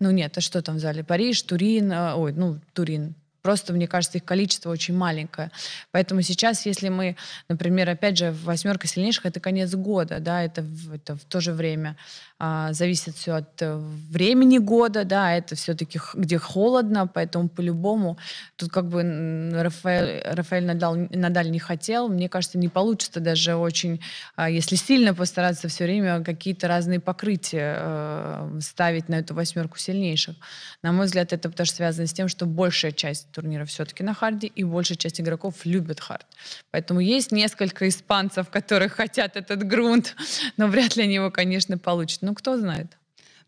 ну 0.00 0.10
нет, 0.10 0.36
а 0.38 0.40
что 0.40 0.62
там 0.62 0.76
в 0.76 0.80
зале? 0.80 1.04
Париж, 1.04 1.42
Турин, 1.42 1.92
э, 1.92 2.14
ой, 2.14 2.32
ну, 2.32 2.60
Турин, 2.72 3.14
Просто, 3.44 3.74
мне 3.74 3.86
кажется, 3.86 4.16
их 4.16 4.24
количество 4.24 4.70
очень 4.70 4.96
маленькое. 4.96 5.50
Поэтому 5.90 6.22
сейчас, 6.22 6.64
если 6.64 6.88
мы, 6.88 7.14
например, 7.46 7.90
опять 7.90 8.16
же, 8.16 8.32
восьмерка 8.32 8.86
сильнейших, 8.86 9.26
это 9.26 9.38
конец 9.38 9.74
года, 9.74 10.18
да, 10.18 10.42
это, 10.42 10.64
это 10.90 11.14
в 11.14 11.24
то 11.26 11.42
же 11.42 11.52
время 11.52 11.98
а, 12.46 12.74
зависит 12.74 13.14
все 13.14 13.36
от 13.36 13.62
э, 13.62 13.76
времени 14.10 14.58
года, 14.58 15.04
да, 15.04 15.32
это 15.34 15.54
все-таки 15.54 15.98
где 16.12 16.36
холодно, 16.36 17.06
поэтому 17.06 17.48
по-любому 17.48 18.18
тут 18.56 18.70
как 18.70 18.86
бы 18.88 19.50
Рафаэль, 19.54 20.22
Рафаэль 20.26 20.66
Надаль, 20.66 21.08
Надаль 21.10 21.50
не 21.50 21.58
хотел, 21.58 22.08
мне 22.08 22.28
кажется, 22.28 22.58
не 22.58 22.68
получится 22.68 23.20
даже 23.20 23.56
очень, 23.56 24.02
а, 24.36 24.50
если 24.50 24.76
сильно 24.76 25.14
постараться 25.14 25.68
все 25.68 25.84
время 25.84 26.22
какие-то 26.22 26.68
разные 26.68 27.00
покрытия 27.00 27.76
э, 27.78 28.58
ставить 28.60 29.08
на 29.08 29.14
эту 29.14 29.32
восьмерку 29.32 29.78
сильнейших. 29.78 30.36
На 30.82 30.92
мой 30.92 31.06
взгляд, 31.06 31.32
это 31.32 31.50
тоже 31.50 31.70
связано 31.70 32.06
с 32.06 32.12
тем, 32.12 32.28
что 32.28 32.44
большая 32.44 32.92
часть 32.92 33.30
турнира 33.32 33.64
все-таки 33.64 34.02
на 34.02 34.12
харде, 34.12 34.48
и 34.48 34.64
большая 34.64 34.98
часть 34.98 35.18
игроков 35.18 35.54
любит 35.64 36.00
хард. 36.00 36.26
Поэтому 36.72 37.00
есть 37.00 37.32
несколько 37.32 37.88
испанцев, 37.88 38.50
которые 38.50 38.90
хотят 38.90 39.36
этот 39.36 39.66
грунт, 39.66 40.14
но 40.58 40.66
вряд 40.66 40.96
ли 40.96 41.04
они 41.04 41.14
его, 41.14 41.30
конечно, 41.30 41.78
получат. 41.78 42.20
Ну, 42.20 42.33
кто 42.34 42.58
знает. 42.58 42.98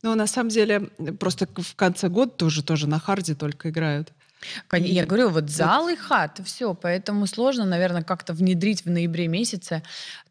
Ну, 0.03 0.14
на 0.14 0.27
самом 0.27 0.51
деле, 0.51 0.81
просто 1.18 1.46
в 1.46 1.75
конце 1.75 2.09
года 2.09 2.33
тоже, 2.33 2.62
тоже 2.62 2.88
на 2.88 2.99
харде 2.99 3.35
только 3.35 3.70
играют. 3.70 4.12
Я 4.72 5.07
говорю, 5.07 5.31
вот 5.31 5.51
зал 5.51 5.88
и 5.88 5.96
хард, 5.97 6.41
все, 6.44 6.75
поэтому 6.75 7.27
сложно, 7.27 7.64
наверное, 7.64 8.03
как-то 8.03 8.33
внедрить 8.33 8.85
в 8.85 8.90
ноябре 8.90 9.29
месяце 9.29 9.83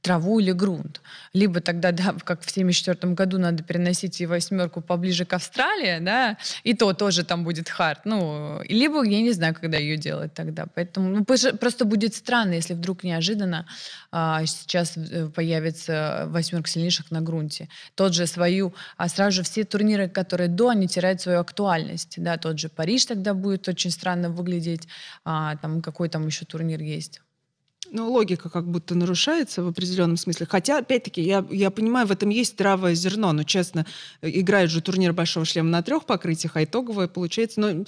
траву 0.05 0.39
или 0.39 0.51
грунт. 0.51 1.01
Либо 1.33 1.61
тогда, 1.61 1.91
да, 1.91 2.15
как 2.23 2.41
в 2.41 2.51
74 2.51 3.13
году 3.13 3.39
надо 3.39 3.63
переносить 3.63 4.21
и 4.21 4.27
восьмерку 4.27 4.81
поближе 4.81 5.25
к 5.25 5.33
Австралии, 5.33 5.97
да, 5.99 6.37
и 6.63 6.75
то 6.75 6.93
тоже 6.93 7.23
там 7.23 7.43
будет 7.43 7.69
хард. 7.69 8.05
Ну, 8.05 8.61
либо 8.69 9.03
я 9.03 9.21
не 9.21 9.31
знаю, 9.31 9.55
когда 9.55 9.77
ее 9.77 9.97
делать 9.97 10.33
тогда. 10.33 10.67
Поэтому 10.75 11.09
ну, 11.09 11.25
просто 11.25 11.85
будет 11.85 12.13
странно, 12.13 12.53
если 12.53 12.75
вдруг 12.75 13.03
неожиданно 13.03 13.65
а, 14.11 14.45
сейчас 14.45 14.95
э, 14.95 15.27
появится 15.27 16.25
восьмерка 16.27 16.69
сильнейших 16.69 17.09
на 17.09 17.21
грунте. 17.21 17.67
Тот 17.95 18.13
же 18.13 18.27
свою, 18.27 18.75
а 18.97 19.09
сразу 19.09 19.37
же 19.37 19.43
все 19.43 19.63
турниры, 19.63 20.07
которые 20.07 20.49
до, 20.49 20.69
они 20.69 20.87
теряют 20.87 21.21
свою 21.21 21.39
актуальность. 21.39 22.13
Да, 22.17 22.37
тот 22.37 22.59
же 22.59 22.69
Париж 22.69 23.05
тогда 23.05 23.33
будет 23.33 23.67
очень 23.67 23.89
странно 23.95 24.29
выглядеть. 24.29 24.87
А, 25.23 25.55
там 25.57 25.81
какой 25.81 26.09
там 26.09 26.27
еще 26.27 26.45
турнир 26.45 26.81
есть? 26.81 27.21
Ну, 27.91 28.11
логика 28.11 28.49
как 28.49 28.67
будто 28.67 28.95
нарушается 28.95 29.63
в 29.63 29.67
определенном 29.67 30.17
смысле. 30.17 30.47
Хотя, 30.49 30.79
опять-таки, 30.79 31.21
я, 31.21 31.45
я 31.51 31.69
понимаю, 31.69 32.07
в 32.07 32.11
этом 32.11 32.29
есть 32.29 32.53
здравое 32.53 32.95
зерно. 32.95 33.31
Но, 33.31 33.43
честно, 33.43 33.85
играют 34.21 34.71
же 34.71 34.81
турнир 34.81 35.13
Большого 35.13 35.45
шлема 35.45 35.69
на 35.69 35.83
трех 35.83 36.05
покрытиях, 36.05 36.55
а 36.55 36.63
итоговое 36.63 37.07
получается 37.07 37.61
ну, 37.61 37.85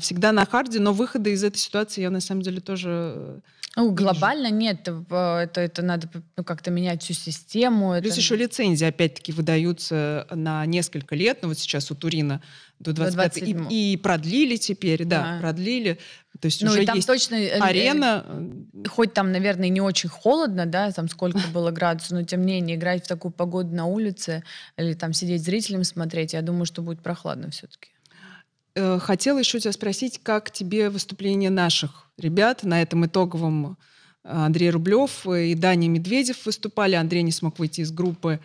всегда 0.00 0.32
на 0.32 0.44
харде. 0.44 0.80
Но 0.80 0.92
выхода 0.92 1.30
из 1.30 1.44
этой 1.44 1.58
ситуации 1.58 2.02
я, 2.02 2.10
на 2.10 2.20
самом 2.20 2.42
деле, 2.42 2.60
тоже 2.60 3.42
ну, 3.76 3.92
глобально 3.92 4.50
нет, 4.50 4.88
это, 4.88 5.60
это 5.60 5.82
надо 5.82 6.08
ну, 6.36 6.44
как-то 6.44 6.70
менять 6.70 7.02
всю 7.02 7.12
систему. 7.12 7.94
Плюс 8.00 8.12
это... 8.12 8.20
еще 8.20 8.34
лицензии, 8.34 8.86
опять-таки, 8.86 9.32
выдаются 9.32 10.26
на 10.30 10.64
несколько 10.64 11.14
лет, 11.14 11.40
ну 11.42 11.48
вот 11.48 11.58
сейчас 11.58 11.90
у 11.90 11.94
Турина 11.94 12.40
до 12.78 12.92
25 12.92 13.34
до 13.34 13.68
и, 13.70 13.92
и 13.92 13.96
продлили 13.96 14.56
теперь, 14.56 15.04
да, 15.04 15.22
да, 15.22 15.40
продлили. 15.40 15.98
То 16.40 16.46
есть 16.46 16.62
ну, 16.62 16.70
уже 16.70 16.84
там 16.84 16.96
есть 16.96 17.06
точно 17.06 17.36
э, 17.36 17.58
арена. 17.58 18.24
Э, 18.26 18.88
хоть 18.88 19.14
там, 19.14 19.32
наверное, 19.32 19.68
не 19.68 19.80
очень 19.80 20.08
холодно, 20.08 20.66
да, 20.66 20.90
там 20.92 21.08
сколько 21.08 21.40
было 21.54 21.70
градусов, 21.70 22.12
но 22.12 22.22
тем 22.22 22.44
не 22.44 22.54
менее 22.54 22.76
играть 22.76 23.04
в 23.04 23.08
такую 23.08 23.32
погоду 23.32 23.74
на 23.74 23.86
улице 23.86 24.44
или 24.76 24.92
там 24.94 25.12
сидеть 25.12 25.42
зрителям 25.42 25.84
смотреть, 25.84 26.34
я 26.34 26.42
думаю, 26.42 26.66
что 26.66 26.82
будет 26.82 27.02
прохладно 27.02 27.50
все-таки. 27.50 27.90
Э, 28.74 28.98
хотела 29.00 29.38
еще 29.38 29.58
тебя 29.58 29.72
спросить, 29.72 30.20
как 30.22 30.50
тебе 30.50 30.90
выступление 30.90 31.50
наших 31.50 32.10
ребят 32.18 32.62
на 32.62 32.82
этом 32.82 33.06
итоговом 33.06 33.78
Андрей 34.22 34.70
Рублев 34.70 35.26
и 35.26 35.54
Даня 35.54 35.88
Медведев 35.88 36.44
выступали. 36.46 36.94
Андрей 36.96 37.22
не 37.22 37.32
смог 37.32 37.58
выйти 37.58 37.82
из 37.82 37.92
группы. 37.92 38.40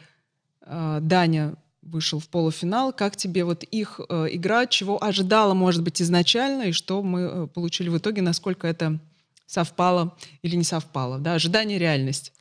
Даня 0.63 1.55
вышел 1.81 2.19
в 2.19 2.27
полуфинал. 2.27 2.93
Как 2.93 3.15
тебе 3.15 3.43
вот 3.43 3.63
их 3.63 3.99
игра, 3.99 4.65
чего 4.67 5.03
ожидала, 5.03 5.53
может 5.53 5.83
быть, 5.83 6.01
изначально, 6.01 6.63
и 6.63 6.71
что 6.71 7.01
мы 7.01 7.47
получили 7.47 7.89
в 7.89 7.97
итоге, 7.97 8.21
насколько 8.21 8.67
это 8.67 8.99
совпало 9.45 10.15
или 10.41 10.55
не 10.55 10.63
совпало? 10.63 11.19
Да, 11.19 11.33
ожидание, 11.33 11.79
реальность. 11.79 12.33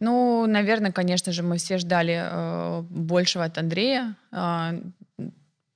Ну, 0.00 0.46
наверное, 0.46 0.92
конечно 0.92 1.30
же, 1.32 1.42
мы 1.42 1.58
все 1.58 1.78
ждали 1.78 2.20
э, 2.22 2.82
большего 2.88 3.44
от 3.44 3.58
Андрея. 3.58 4.16
Э, 4.32 4.80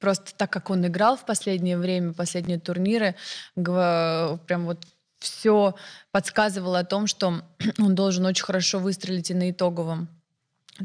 Просто 0.04 0.34
так 0.36 0.52
как 0.52 0.68
он 0.68 0.86
играл 0.86 1.16
в 1.16 1.24
последнее 1.24 1.78
время, 1.78 2.12
последние 2.12 2.60
турниры, 2.60 3.14
прям 3.54 4.66
вот 4.66 4.84
все 5.18 5.74
подсказывало 6.10 6.80
о 6.80 6.84
том, 6.84 7.06
что 7.06 7.40
он 7.78 7.94
должен 7.94 8.26
очень 8.26 8.44
хорошо 8.44 8.80
выстрелить 8.80 9.30
и 9.30 9.34
на 9.34 9.50
итоговом. 9.50 10.08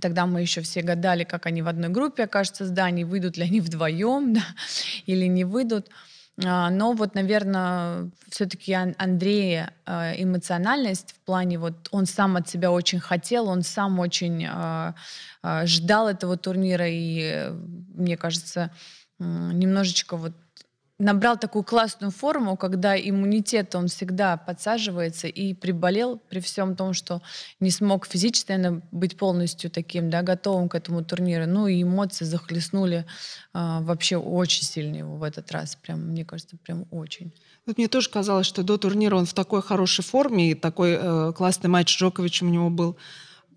Тогда 0.02 0.26
мы 0.26 0.42
еще 0.42 0.62
все 0.62 0.82
гадали, 0.82 1.24
как 1.24 1.46
они 1.46 1.62
в 1.62 1.68
одной 1.68 1.90
группе 1.90 2.24
окажутся 2.24 2.66
с 2.66 2.70
Даней, 2.70 3.06
выйдут 3.06 3.38
ли 3.38 3.44
они 3.44 3.60
вдвоем 3.62 4.34
да, 4.34 4.44
или 5.06 5.26
не 5.26 5.46
выйдут. 5.46 5.88
А, 6.46 6.70
но 6.70 6.94
вот, 6.94 7.16
наверное, 7.16 8.10
все-таки 8.30 8.74
Андрея 8.74 9.74
а, 9.86 10.14
эмоциональность 10.16 11.14
в 11.14 11.26
плане 11.26 11.58
вот 11.60 11.90
он 11.92 12.06
сам 12.06 12.38
от 12.38 12.48
себя 12.48 12.72
очень 12.72 13.00
хотел, 13.00 13.48
он 13.48 13.64
сам 13.64 14.00
очень 14.00 14.46
а, 14.48 14.96
ждал 15.66 16.08
этого 16.08 16.38
турнира 16.38 16.88
и, 16.88 17.50
мне 17.94 18.16
кажется, 18.16 18.72
немножечко 19.20 20.16
вот 20.16 20.34
набрал 21.00 21.38
такую 21.38 21.64
классную 21.64 22.12
форму, 22.12 22.58
когда 22.58 23.00
иммунитет, 23.00 23.74
он 23.74 23.88
всегда 23.88 24.36
подсаживается 24.38 25.28
и 25.28 25.54
приболел 25.54 26.18
при 26.18 26.40
всем 26.42 26.76
том, 26.76 26.94
что 26.94 27.22
не 27.62 27.72
смог 27.72 28.06
физически, 28.06 28.52
наверное, 28.52 28.82
быть 28.92 29.18
полностью 29.18 29.72
таким, 29.72 30.10
да, 30.10 30.22
готовым 30.22 30.68
к 30.68 30.76
этому 30.76 31.04
турниру. 31.04 31.48
Ну 31.48 31.68
и 31.68 31.82
эмоции 31.82 32.26
захлестнули 32.26 33.06
а, 33.54 33.80
вообще 33.82 34.18
очень 34.18 34.64
сильно 34.64 34.98
его 34.98 35.16
в 35.16 35.24
этот 35.24 35.52
раз. 35.52 35.78
Прям, 35.78 36.02
мне 36.02 36.26
кажется, 36.26 36.58
прям 36.58 36.86
очень. 36.92 37.34
Вот 37.66 37.78
мне 37.78 37.88
тоже 37.88 38.10
казалось, 38.10 38.46
что 38.46 38.64
до 38.64 38.78
турнира 38.78 39.16
он 39.16 39.26
в 39.26 39.34
такой 39.34 39.62
хорошей 39.62 40.04
форме, 40.04 40.52
и 40.52 40.54
такой 40.54 40.98
э, 41.00 41.34
классный 41.34 41.70
матч 41.70 41.96
с 41.96 42.00
Джоковичем 42.00 42.48
у 42.48 42.52
него 42.52 42.70
был 42.70 42.98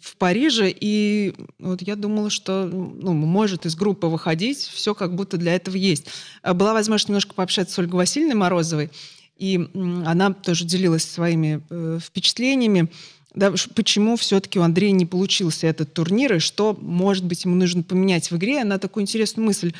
в 0.02 0.16
Париже, 0.16 0.68
и 0.68 1.32
вот 1.60 1.80
я 1.82 1.94
думала, 1.94 2.28
что 2.28 2.66
ну, 2.66 3.12
может 3.12 3.66
из 3.66 3.76
группы 3.76 4.08
выходить, 4.08 4.58
все 4.58 4.94
как 4.94 5.14
будто 5.14 5.36
для 5.36 5.54
этого 5.54 5.76
есть. 5.76 6.06
А 6.42 6.54
была 6.54 6.72
возможность 6.72 7.08
немножко 7.08 7.34
пообщаться 7.34 7.74
с 7.74 7.78
Ольгой 7.78 7.98
Васильевной 7.98 8.34
Морозовой, 8.34 8.90
и 9.38 9.68
она 10.04 10.32
тоже 10.32 10.64
делилась 10.64 11.04
своими 11.04 11.62
э, 11.70 12.00
впечатлениями, 12.02 12.90
да, 13.34 13.54
почему 13.74 14.16
все-таки 14.16 14.58
у 14.58 14.62
Андрея 14.62 14.90
не 14.90 15.06
получился 15.06 15.68
этот 15.68 15.94
турнир, 15.94 16.34
и 16.34 16.38
что, 16.40 16.76
может 16.80 17.24
быть, 17.24 17.44
ему 17.44 17.54
нужно 17.54 17.82
поменять 17.82 18.30
в 18.30 18.36
игре. 18.36 18.60
Она 18.60 18.78
такую 18.78 19.02
интересную 19.02 19.46
мысль, 19.46 19.72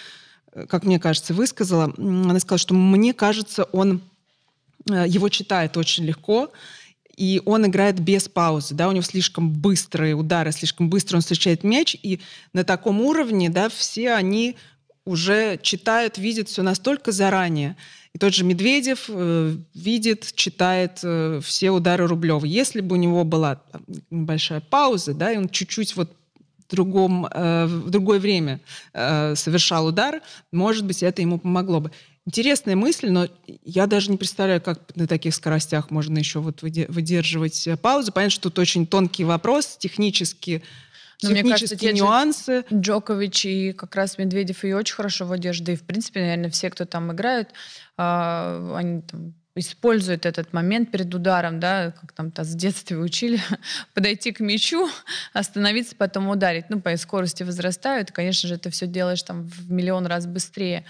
э, 0.53 0.67
как 0.67 0.85
мне 0.85 1.01
кажется, 1.01 1.35
высказала. 1.35 1.93
Она 1.99 2.39
сказала, 2.39 2.59
что 2.59 2.75
мне 2.75 3.13
кажется, 3.13 3.65
он 3.65 4.01
э, 4.89 5.05
его 5.09 5.29
читает 5.29 5.77
очень 5.77 6.05
легко, 6.05 6.53
и 7.17 7.43
он 7.45 7.67
играет 7.67 8.01
без 8.01 8.29
паузы, 8.29 8.75
да, 8.75 8.89
у 8.89 8.93
него 8.93 9.03
слишком 9.03 9.51
быстрые 9.51 10.15
удары, 10.15 10.53
слишком 10.53 10.89
быстро 10.89 11.17
он 11.17 11.23
встречает 11.23 11.65
мяч, 11.65 11.97
и 12.03 12.21
на 12.53 12.65
таком 12.65 13.01
уровне, 13.01 13.51
да, 13.51 13.69
все 13.69 14.13
они 14.13 14.57
уже 15.05 15.59
читают, 15.63 16.19
видят 16.19 16.49
все 16.49 16.63
настолько 16.63 17.13
заранее. 17.13 17.77
И 18.15 18.19
тот 18.19 18.35
же 18.35 18.45
Медведев 18.45 19.07
э, 19.09 19.57
видит, 19.75 20.33
читает 20.35 21.01
э, 21.03 21.41
все 21.43 21.71
удары 21.71 22.07
Рублева. 22.07 22.45
Если 22.45 22.81
бы 22.81 22.95
у 22.97 22.99
него 22.99 23.25
была 23.25 23.57
там, 23.57 23.83
небольшая 24.11 24.61
пауза, 24.61 25.15
да, 25.15 25.33
и 25.33 25.39
он 25.39 25.49
чуть-чуть 25.49 25.97
вот 25.97 26.13
другом, 26.73 27.27
э, 27.27 27.67
в 27.67 27.91
другое 27.91 28.19
время 28.19 28.61
э, 28.93 29.35
совершал 29.35 29.87
удар, 29.87 30.21
может 30.51 30.85
быть, 30.85 31.03
это 31.03 31.23
ему 31.23 31.39
помогло 31.39 31.81
бы. 31.81 31.91
Интересная 32.25 32.77
мысль, 32.77 33.11
но 33.11 33.27
я 33.65 33.87
даже 33.89 34.11
не 34.11 34.17
представляю, 34.17 34.61
как 34.61 34.95
на 34.95 35.09
таких 35.09 35.35
скоростях 35.35 35.91
можно 35.91 36.19
еще 36.19 36.39
вот 36.39 36.63
выдерживать 36.63 37.67
э, 37.67 37.77
паузу. 37.77 38.13
Понятно, 38.13 38.31
что 38.31 38.43
тут 38.45 38.61
очень 38.61 38.87
тонкий 38.87 39.25
вопрос, 39.25 39.77
технически 39.77 40.63
но 41.23 41.29
ну, 41.29 41.35
мне 41.37 41.51
кажется, 41.51 41.77
те 41.77 41.93
нюансы. 41.93 42.65
Джокович 42.73 43.47
и 43.47 43.73
как 43.73 43.95
раз 43.95 44.19
Медведев 44.19 44.65
ее 44.65 44.77
очень 44.77 44.95
хорошо 44.95 45.25
выдерживают. 45.25 45.67
Да 45.67 45.73
и, 45.73 45.77
в 45.77 45.85
принципе, 45.85 46.21
наверное, 46.21 46.51
все, 46.51 46.69
кто 46.69 46.85
там 46.85 47.13
играют, 47.13 47.51
э, 47.97 48.73
они 48.75 49.03
там 49.03 49.35
используют 49.55 50.25
этот 50.25 50.53
момент 50.53 50.91
перед 50.91 51.15
ударом, 51.15 51.61
да, 51.61 51.93
как 52.01 52.13
там 52.13 52.29
-то 52.29 52.45
с 52.45 52.55
детства 52.55 52.97
учили, 52.97 53.41
подойти 53.95 54.33
к 54.33 54.41
мячу, 54.41 54.89
остановиться, 55.33 55.95
потом 55.97 56.29
ударить. 56.29 56.71
Ну, 56.71 56.81
по 56.81 56.97
скорости 56.97 57.43
возрастают, 57.43 58.13
конечно 58.13 58.49
же, 58.49 58.55
это 58.55 58.71
все 58.71 58.87
делаешь 58.87 59.23
там 59.23 59.45
в 59.45 59.71
миллион 59.71 60.07
раз 60.07 60.27
быстрее. 60.27 60.85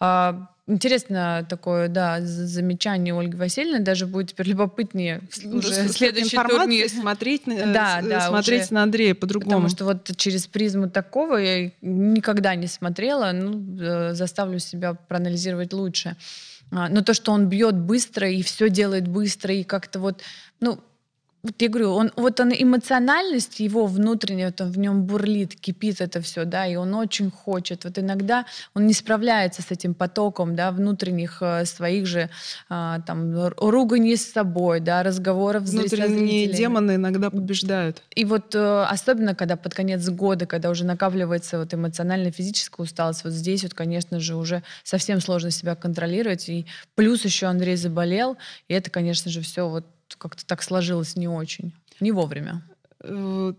А, 0.00 0.48
Интересно 0.70 1.44
такое, 1.48 1.88
да, 1.88 2.20
замечание 2.20 3.18
Ольги 3.18 3.36
Васильевны. 3.36 3.80
Даже 3.80 4.06
будет 4.06 4.28
теперь 4.28 4.46
любопытнее 4.50 5.20
ну, 5.42 5.56
уже 5.58 5.88
следующий 5.88 6.36
турнир. 6.36 6.88
смотреть, 6.88 7.42
да, 7.46 8.00
да, 8.02 8.28
смотреть 8.28 8.66
уже, 8.66 8.74
на 8.74 8.84
Андрея 8.84 9.16
по-другому. 9.16 9.50
Потому 9.50 9.68
что 9.68 9.84
вот 9.84 10.16
через 10.16 10.46
призму 10.46 10.88
такого 10.88 11.38
я 11.38 11.72
никогда 11.82 12.54
не 12.54 12.68
смотрела. 12.68 13.32
Ну, 13.32 13.82
э, 13.82 14.14
заставлю 14.14 14.60
себя 14.60 14.94
проанализировать 14.94 15.72
лучше. 15.72 16.16
А, 16.72 16.88
но 16.88 17.02
то, 17.02 17.14
что 17.14 17.32
он 17.32 17.46
бьет 17.46 17.76
быстро 17.76 18.30
и 18.30 18.42
все 18.42 18.70
делает 18.70 19.08
быстро, 19.08 19.52
и 19.52 19.64
как-то 19.64 19.98
вот, 19.98 20.22
ну, 20.60 20.80
вот 21.42 21.54
я 21.62 21.68
говорю, 21.68 21.92
он, 21.92 22.12
вот 22.16 22.38
он 22.40 22.52
эмоциональность 22.52 23.60
его 23.60 23.86
внутренняя, 23.86 24.48
вот 24.48 24.60
он 24.60 24.70
в 24.70 24.78
нем 24.78 25.04
бурлит, 25.04 25.54
кипит 25.54 26.00
это 26.00 26.20
все, 26.20 26.44
да, 26.44 26.66
и 26.66 26.76
он 26.76 26.94
очень 26.94 27.30
хочет. 27.30 27.84
Вот 27.84 27.98
иногда 27.98 28.44
он 28.74 28.86
не 28.86 28.92
справляется 28.92 29.62
с 29.62 29.70
этим 29.70 29.94
потоком, 29.94 30.54
да, 30.54 30.70
внутренних 30.70 31.38
э, 31.40 31.64
своих 31.64 32.06
же 32.06 32.28
э, 32.68 32.96
там 33.06 33.48
руганий 33.56 34.16
с 34.16 34.32
собой, 34.32 34.80
да, 34.80 35.02
разговоров 35.02 35.66
с 35.66 35.72
Внутренние 35.72 36.46
демоны 36.48 36.96
иногда 36.96 37.30
побеждают. 37.30 38.02
И 38.14 38.24
вот 38.24 38.54
э, 38.54 38.82
особенно, 38.88 39.34
когда 39.34 39.56
под 39.56 39.74
конец 39.74 40.06
года, 40.08 40.44
когда 40.46 40.68
уже 40.68 40.84
накапливается 40.84 41.58
вот 41.58 41.72
эмоционально-физическая 41.72 42.84
усталость, 42.84 43.24
вот 43.24 43.32
здесь 43.32 43.62
вот, 43.62 43.72
конечно 43.72 44.20
же, 44.20 44.36
уже 44.36 44.62
совсем 44.84 45.20
сложно 45.20 45.50
себя 45.50 45.74
контролировать. 45.74 46.48
И 46.50 46.66
плюс 46.94 47.24
еще 47.24 47.46
Андрей 47.46 47.76
заболел, 47.76 48.36
и 48.68 48.74
это, 48.74 48.90
конечно 48.90 49.30
же, 49.30 49.40
все 49.40 49.68
вот 49.68 49.86
как-то 50.18 50.44
так 50.46 50.62
сложилось 50.62 51.16
не 51.16 51.28
очень, 51.28 51.72
не 52.00 52.12
вовремя. 52.12 52.62
Э, 53.00 53.52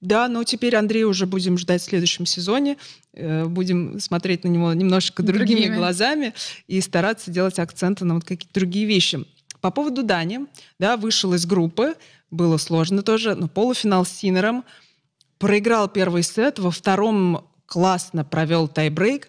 да, 0.00 0.28
но 0.28 0.44
теперь 0.44 0.76
Андрей 0.76 1.04
уже 1.04 1.26
будем 1.26 1.58
ждать 1.58 1.82
в 1.82 1.84
следующем 1.84 2.24
сезоне. 2.24 2.78
Э, 3.12 3.44
будем 3.44 4.00
смотреть 4.00 4.44
на 4.44 4.48
него 4.48 4.72
немножко 4.72 5.22
другими, 5.22 5.60
другими. 5.60 5.76
глазами 5.76 6.34
и 6.68 6.80
стараться 6.80 7.30
делать 7.30 7.58
акценты 7.58 8.04
на 8.04 8.14
вот 8.14 8.24
какие-то 8.24 8.54
другие 8.54 8.86
вещи. 8.86 9.24
По 9.60 9.70
поводу 9.70 10.02
Дани, 10.02 10.46
да, 10.78 10.96
вышел 10.96 11.34
из 11.34 11.44
группы, 11.44 11.94
было 12.30 12.56
сложно 12.56 13.02
тоже, 13.02 13.34
но 13.34 13.46
полуфинал 13.46 14.06
с 14.06 14.10
Синером, 14.10 14.64
проиграл 15.38 15.88
первый 15.88 16.22
сет, 16.22 16.58
во 16.58 16.70
втором 16.70 17.46
классно 17.66 18.24
провел 18.24 18.68
тайбрейк, 18.68 19.28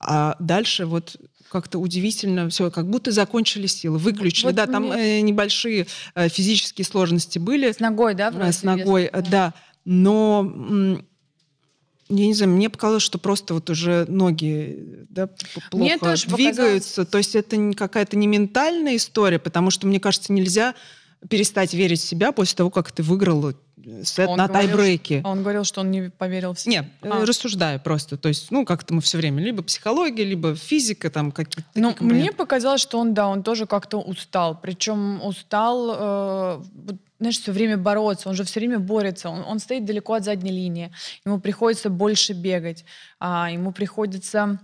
а 0.00 0.36
дальше 0.40 0.86
вот 0.86 1.16
как-то 1.48 1.78
удивительно 1.78 2.48
все, 2.48 2.70
как 2.70 2.88
будто 2.88 3.10
закончили 3.10 3.66
силы, 3.66 3.98
выключили. 3.98 4.46
Вот 4.46 4.54
да, 4.54 4.66
мне... 4.66 4.72
там 4.72 4.92
э, 4.92 5.20
небольшие 5.20 5.86
э, 6.14 6.28
физические 6.28 6.84
сложности 6.84 7.38
были. 7.38 7.72
С 7.72 7.80
ногой, 7.80 8.14
да? 8.14 8.32
Э, 8.34 8.52
с 8.52 8.62
ногой, 8.62 9.04
э, 9.04 9.22
да. 9.22 9.54
Но 9.84 11.00
я 12.10 12.26
не 12.26 12.34
знаю, 12.34 12.52
мне 12.52 12.70
показалось, 12.70 13.02
что 13.02 13.18
просто 13.18 13.54
вот 13.54 13.68
уже 13.70 14.06
ноги 14.08 15.06
да, 15.10 15.28
плохо 15.70 15.84
мне 15.84 15.98
тоже 15.98 16.26
двигаются. 16.26 17.04
Показалось... 17.04 17.10
То 17.10 17.18
есть 17.18 17.34
это 17.36 17.72
какая-то 17.74 18.16
не 18.16 18.26
ментальная 18.26 18.96
история, 18.96 19.38
потому 19.38 19.70
что, 19.70 19.86
мне 19.86 20.00
кажется, 20.00 20.32
нельзя 20.32 20.74
перестать 21.28 21.74
верить 21.74 22.00
в 22.00 22.04
себя 22.04 22.32
после 22.32 22.56
того, 22.56 22.70
как 22.70 22.92
ты 22.92 23.02
выиграл 23.02 23.54
сет 24.04 24.28
он 24.28 24.36
на 24.36 24.48
говорил, 24.48 24.68
тайбрейке. 24.68 25.20
А 25.24 25.30
он 25.30 25.42
говорил, 25.42 25.64
что 25.64 25.80
он 25.80 25.90
не 25.90 26.10
поверил 26.10 26.54
в 26.54 26.60
себя? 26.60 26.82
Нет, 26.82 26.86
а. 27.02 27.24
рассуждаю 27.24 27.80
просто. 27.80 28.16
То 28.16 28.28
есть, 28.28 28.50
ну, 28.50 28.64
как-то 28.64 28.94
мы 28.94 29.00
все 29.00 29.18
время, 29.18 29.42
либо 29.42 29.62
психология, 29.62 30.24
либо 30.24 30.54
физика, 30.54 31.10
там 31.10 31.32
какие-то... 31.32 31.68
Ну, 31.74 31.94
мне 32.00 32.32
показалось, 32.32 32.80
что 32.80 32.98
он, 32.98 33.14
да, 33.14 33.28
он 33.28 33.42
тоже 33.42 33.66
как-то 33.66 33.98
устал. 33.98 34.58
Причем 34.60 35.24
устал, 35.24 36.60
э, 36.60 36.62
знаешь, 37.18 37.38
все 37.40 37.52
время 37.52 37.76
бороться, 37.76 38.28
он 38.28 38.34
же 38.34 38.44
все 38.44 38.60
время 38.60 38.78
борется, 38.78 39.28
он, 39.28 39.42
он 39.42 39.58
стоит 39.58 39.84
далеко 39.84 40.14
от 40.14 40.24
задней 40.24 40.52
линии, 40.52 40.92
ему 41.24 41.40
приходится 41.40 41.90
больше 41.90 42.32
бегать, 42.32 42.84
а, 43.18 43.50
ему 43.50 43.72
приходится 43.72 44.60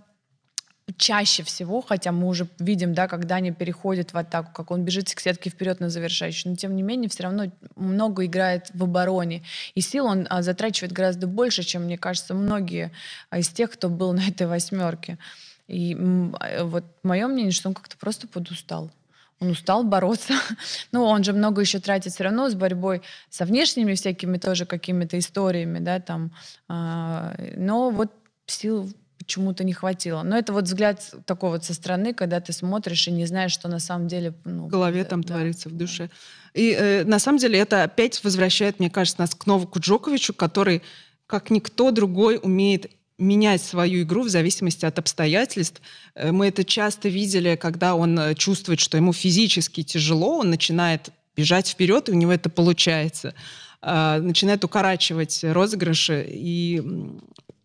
чаще 0.97 1.42
всего, 1.42 1.81
хотя 1.81 2.12
мы 2.12 2.29
уже 2.29 2.47
видим, 2.59 2.94
да, 2.94 3.09
когда 3.09 3.37
они 3.37 3.53
переходят 3.53 4.12
в 4.12 4.18
атаку, 4.18 4.53
как 4.53 4.70
он 4.70 4.85
бежит 4.85 5.12
к 5.14 5.20
сетке 5.20 5.51
вперед 5.51 5.81
на 5.81 5.88
завершающую, 5.88 6.51
но 6.51 6.57
тем 6.57 6.77
не 6.77 6.83
менее 6.83 7.09
все 7.09 7.25
равно 7.25 7.51
много 7.75 8.27
играет 8.27 8.70
в 8.75 8.85
обороне. 8.85 9.42
И 9.75 9.81
сил 9.81 10.07
он 10.07 10.27
а, 10.29 10.42
затрачивает 10.42 10.92
гораздо 10.92 11.27
больше, 11.27 11.62
чем, 11.62 11.85
мне 11.85 11.97
кажется, 11.97 12.35
многие 12.35 12.92
а, 13.31 13.38
из 13.38 13.49
тех, 13.49 13.70
кто 13.70 13.88
был 13.88 14.12
на 14.14 14.29
этой 14.29 14.47
восьмерке. 14.47 15.18
И 15.68 15.94
а, 15.94 16.64
вот 16.64 16.85
мое 17.03 17.27
мнение, 17.29 17.53
что 17.53 17.68
он 17.68 17.75
как-то 17.75 17.97
просто 17.97 18.29
подустал. 18.29 18.90
Он 19.40 19.51
устал 19.51 19.85
бороться. 19.85 20.35
ну, 20.92 21.05
он 21.05 21.25
же 21.25 21.33
много 21.33 21.62
еще 21.62 21.81
тратит 21.81 22.12
все 22.12 22.25
равно 22.25 22.51
с 22.51 22.55
борьбой 22.55 23.03
со 23.31 23.47
внешними 23.47 23.94
всякими 23.94 24.37
тоже 24.37 24.66
какими-то 24.66 25.18
историями, 25.18 25.79
да, 25.79 25.99
там. 25.99 26.31
А, 26.68 27.35
но 27.57 27.90
вот 27.90 28.12
сил 28.47 28.92
почему-то 29.25 29.65
не 29.65 29.73
хватило. 29.73 30.23
Но 30.23 30.37
это 30.37 30.53
вот 30.53 30.65
взгляд 30.65 31.15
такой 31.27 31.51
вот 31.51 31.65
со 31.65 31.75
стороны, 31.75 32.15
когда 32.15 32.41
ты 32.41 32.53
смотришь 32.53 33.09
и 33.09 33.11
не 33.11 33.27
знаешь, 33.27 33.53
что 33.53 33.69
на 33.69 33.81
самом 33.81 34.09
деле... 34.09 34.35
Ну, 34.45 34.67
в 34.67 34.69
голове 34.69 35.05
там 35.05 35.23
да, 35.23 35.35
творится, 35.35 35.69
в 35.69 35.73
душе. 35.73 36.11
И 36.55 36.77
э, 36.79 37.05
на 37.05 37.19
самом 37.19 37.39
деле 37.39 37.59
это 37.59 37.83
опять 37.83 38.23
возвращает, 38.23 38.79
мне 38.79 38.91
кажется, 38.91 39.21
нас 39.21 39.35
к 39.35 39.47
Новаку 39.47 39.81
Джоковичу, 39.81 40.35
который, 40.35 40.83
как 41.27 41.51
никто 41.51 41.91
другой, 41.91 42.39
умеет 42.43 42.91
менять 43.19 43.63
свою 43.63 44.03
игру 44.03 44.23
в 44.23 44.29
зависимости 44.29 44.85
от 44.85 44.99
обстоятельств. 44.99 45.81
Э, 46.15 46.33
мы 46.33 46.49
это 46.49 46.65
часто 46.65 47.09
видели, 47.09 47.57
когда 47.57 47.95
он 47.95 48.19
э, 48.19 48.35
чувствует, 48.35 48.81
что 48.81 48.97
ему 48.97 49.13
физически 49.13 49.83
тяжело, 49.83 50.39
он 50.39 50.51
начинает 50.51 51.11
бежать 51.37 51.69
вперед, 51.69 52.09
и 52.09 52.13
у 52.13 52.15
него 52.15 52.33
это 52.33 52.49
получается 52.49 53.35
а, 53.87 54.19
начинает 54.19 54.65
укорачивать 54.65 55.45
розыгрыши, 55.45 56.27
и 56.27 56.83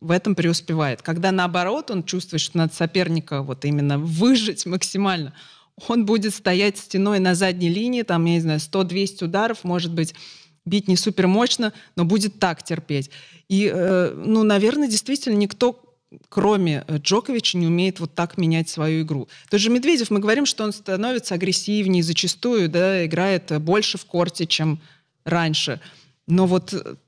в 0.01 0.11
этом 0.11 0.35
преуспевает. 0.35 1.01
Когда 1.01 1.31
наоборот 1.31 1.91
он 1.91 2.03
чувствует, 2.03 2.41
что 2.41 2.57
надо 2.57 2.73
соперника 2.73 3.41
вот 3.41 3.65
именно 3.65 3.97
выжить 3.97 4.65
максимально, 4.65 5.33
он 5.87 6.05
будет 6.05 6.33
стоять 6.33 6.77
стеной 6.77 7.19
на 7.19 7.35
задней 7.35 7.69
линии, 7.69 8.03
там, 8.03 8.25
я 8.25 8.33
не 8.33 8.39
знаю, 8.41 8.59
100-200 8.59 9.25
ударов, 9.25 9.63
может 9.63 9.93
быть, 9.93 10.13
бить 10.65 10.87
не 10.87 10.97
супер 10.97 11.27
мощно, 11.27 11.73
но 11.95 12.05
будет 12.05 12.39
так 12.39 12.63
терпеть. 12.63 13.11
И, 13.47 13.71
э, 13.73 14.13
ну, 14.15 14.43
наверное, 14.43 14.87
действительно 14.87 15.35
никто 15.35 15.85
кроме 16.27 16.83
э, 16.87 16.97
Джоковича, 16.97 17.57
не 17.57 17.67
умеет 17.67 17.99
вот 17.99 18.15
так 18.15 18.37
менять 18.37 18.69
свою 18.69 19.03
игру. 19.03 19.27
Тот 19.49 19.59
же 19.59 19.69
Медведев, 19.69 20.09
мы 20.09 20.19
говорим, 20.19 20.45
что 20.45 20.63
он 20.63 20.73
становится 20.73 21.35
агрессивнее, 21.35 22.03
зачастую 22.03 22.69
да, 22.69 23.05
играет 23.05 23.51
больше 23.61 23.97
в 23.97 24.05
корте, 24.05 24.47
чем 24.47 24.79
раньше. 25.23 25.79
Но 26.27 26.47
вот 26.47 26.99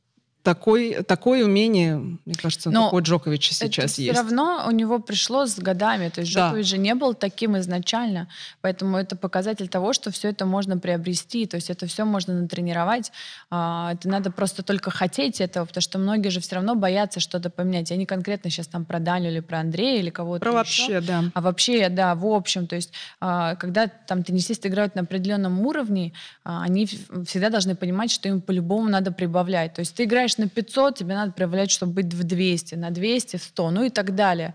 такой, 0.43 1.03
такое 1.03 1.45
умение, 1.45 1.97
мне 1.97 2.35
кажется, 2.35 2.71
Но 2.71 2.85
такой 2.85 3.01
Джокович 3.03 3.49
сейчас 3.49 3.61
это 3.61 3.81
есть. 3.81 3.95
Все 3.95 4.11
равно 4.11 4.63
у 4.67 4.71
него 4.71 4.99
пришло 4.99 5.45
с 5.45 5.57
годами. 5.59 6.09
То 6.09 6.21
есть 6.21 6.33
да. 6.33 6.47
Джокович 6.47 6.67
же 6.67 6.77
не 6.77 6.95
был 6.95 7.13
таким 7.13 7.57
изначально. 7.57 8.27
Поэтому 8.61 8.97
это 8.97 9.15
показатель 9.15 9.67
того, 9.67 9.93
что 9.93 10.11
все 10.11 10.29
это 10.29 10.45
можно 10.45 10.77
приобрести. 10.77 11.45
То 11.45 11.55
есть 11.55 11.69
это 11.69 11.85
все 11.85 12.05
можно 12.05 12.33
натренировать. 12.33 13.11
А, 13.49 13.93
это 13.93 14.09
надо 14.09 14.31
просто 14.31 14.63
только 14.63 14.89
хотеть 14.89 15.41
этого, 15.41 15.65
потому 15.65 15.81
что 15.81 15.99
многие 15.99 16.29
же 16.29 16.39
все 16.39 16.55
равно 16.55 16.75
боятся 16.75 17.19
что-то 17.19 17.49
поменять. 17.49 17.91
Я 17.91 17.97
не 17.97 18.05
конкретно 18.05 18.49
сейчас 18.49 18.67
там 18.67 18.85
про 18.85 18.99
Даню 18.99 19.29
или 19.29 19.39
про 19.39 19.59
Андрея 19.59 19.99
или 19.99 20.09
кого-то 20.09 20.41
Про 20.41 20.61
еще, 20.61 20.93
вообще, 20.93 21.01
да. 21.01 21.23
А 21.33 21.41
вообще, 21.41 21.89
да, 21.89 22.15
в 22.15 22.25
общем. 22.25 22.67
То 22.67 22.75
есть 22.75 22.91
а, 23.19 23.55
когда 23.55 23.87
там 23.87 24.23
теннисисты 24.23 24.69
играют 24.69 24.95
на 24.95 25.01
определенном 25.01 25.59
уровне, 25.61 26.13
а, 26.43 26.63
они 26.63 26.87
всегда 26.87 27.49
должны 27.49 27.75
понимать, 27.75 28.11
что 28.11 28.27
им 28.27 28.41
по-любому 28.41 28.89
надо 28.89 29.11
прибавлять. 29.11 29.73
То 29.75 29.81
есть 29.81 29.95
ты 29.95 30.05
играешь 30.05 30.30
играешь 30.31 30.37
на 30.37 30.47
500, 30.47 30.97
тебе 30.97 31.15
надо 31.15 31.31
проявлять, 31.31 31.71
чтобы 31.71 31.93
быть 31.93 32.13
в 32.13 32.23
200, 32.23 32.75
на 32.75 32.91
200, 32.91 33.37
100, 33.37 33.71
ну 33.71 33.83
и 33.83 33.89
так 33.89 34.15
далее. 34.15 34.53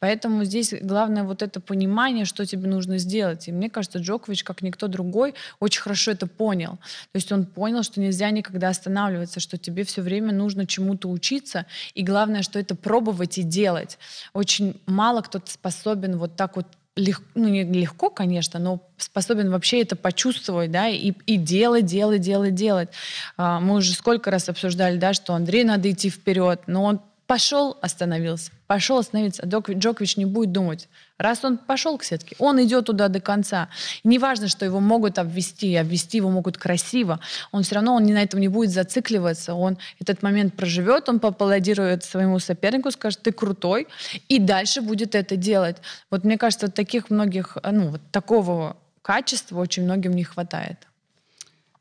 Поэтому 0.00 0.44
здесь 0.44 0.74
главное 0.80 1.24
вот 1.24 1.42
это 1.42 1.60
понимание, 1.60 2.24
что 2.24 2.46
тебе 2.46 2.68
нужно 2.68 2.98
сделать. 2.98 3.48
И 3.48 3.52
мне 3.52 3.70
кажется, 3.70 3.98
Джокович, 3.98 4.44
как 4.44 4.62
никто 4.62 4.88
другой, 4.88 5.34
очень 5.60 5.82
хорошо 5.82 6.10
это 6.12 6.26
понял. 6.26 6.78
То 7.12 7.16
есть 7.16 7.32
он 7.32 7.46
понял, 7.46 7.82
что 7.82 8.00
нельзя 8.00 8.30
никогда 8.30 8.68
останавливаться, 8.68 9.40
что 9.40 9.56
тебе 9.58 9.82
все 9.82 10.02
время 10.02 10.32
нужно 10.32 10.66
чему-то 10.66 11.08
учиться, 11.08 11.66
и 11.94 12.02
главное, 12.02 12.42
что 12.42 12.58
это 12.58 12.74
пробовать 12.74 13.38
и 13.38 13.42
делать. 13.42 13.98
Очень 14.32 14.80
мало 14.86 15.20
кто 15.22 15.40
способен 15.44 16.18
вот 16.18 16.36
так 16.36 16.56
вот 16.56 16.66
лег, 16.98 17.22
ну 17.34 17.48
не 17.48 17.64
легко, 17.64 18.10
конечно, 18.10 18.58
но 18.58 18.82
способен 18.96 19.50
вообще 19.50 19.82
это 19.82 19.96
почувствовать, 19.96 20.70
да, 20.70 20.88
и, 20.88 21.12
и 21.26 21.36
делать, 21.36 21.86
делать, 21.86 22.20
делать, 22.20 22.54
делать. 22.54 22.88
А, 23.36 23.60
мы 23.60 23.76
уже 23.76 23.94
сколько 23.94 24.30
раз 24.30 24.48
обсуждали, 24.48 24.98
да, 24.98 25.14
что 25.14 25.34
Андрей 25.34 25.64
надо 25.64 25.90
идти 25.90 26.10
вперед, 26.10 26.62
но 26.66 26.84
он 26.84 27.00
пошел, 27.28 27.76
остановился, 27.82 28.50
пошел 28.66 28.98
остановиться. 28.98 29.44
Джокович 29.44 30.16
не 30.16 30.24
будет 30.24 30.50
думать. 30.50 30.88
Раз 31.18 31.44
он 31.44 31.58
пошел 31.58 31.98
к 31.98 32.02
сетке, 32.02 32.34
он 32.38 32.60
идет 32.64 32.86
туда 32.86 33.08
до 33.08 33.20
конца. 33.20 33.68
И 34.02 34.08
неважно, 34.08 34.48
что 34.48 34.64
его 34.64 34.80
могут 34.80 35.18
обвести, 35.18 35.76
обвести 35.76 36.16
его 36.16 36.30
могут 36.30 36.56
красиво, 36.56 37.20
он 37.52 37.64
все 37.64 37.74
равно 37.74 37.94
он 37.94 38.04
не 38.04 38.14
на 38.14 38.22
этом 38.22 38.40
не 38.40 38.48
будет 38.48 38.70
зацикливаться, 38.70 39.54
он 39.54 39.76
этот 40.00 40.22
момент 40.22 40.54
проживет, 40.54 41.08
он 41.10 41.20
поаплодирует 41.20 42.02
своему 42.02 42.38
сопернику, 42.38 42.90
скажет, 42.90 43.20
ты 43.20 43.30
крутой, 43.30 43.88
и 44.28 44.38
дальше 44.38 44.80
будет 44.80 45.14
это 45.14 45.36
делать. 45.36 45.76
Вот 46.10 46.24
мне 46.24 46.38
кажется, 46.38 46.70
таких 46.70 47.10
многих, 47.10 47.58
ну, 47.62 47.90
вот 47.90 48.00
такого 48.10 48.78
качества 49.02 49.60
очень 49.60 49.84
многим 49.84 50.12
не 50.12 50.24
хватает. 50.24 50.87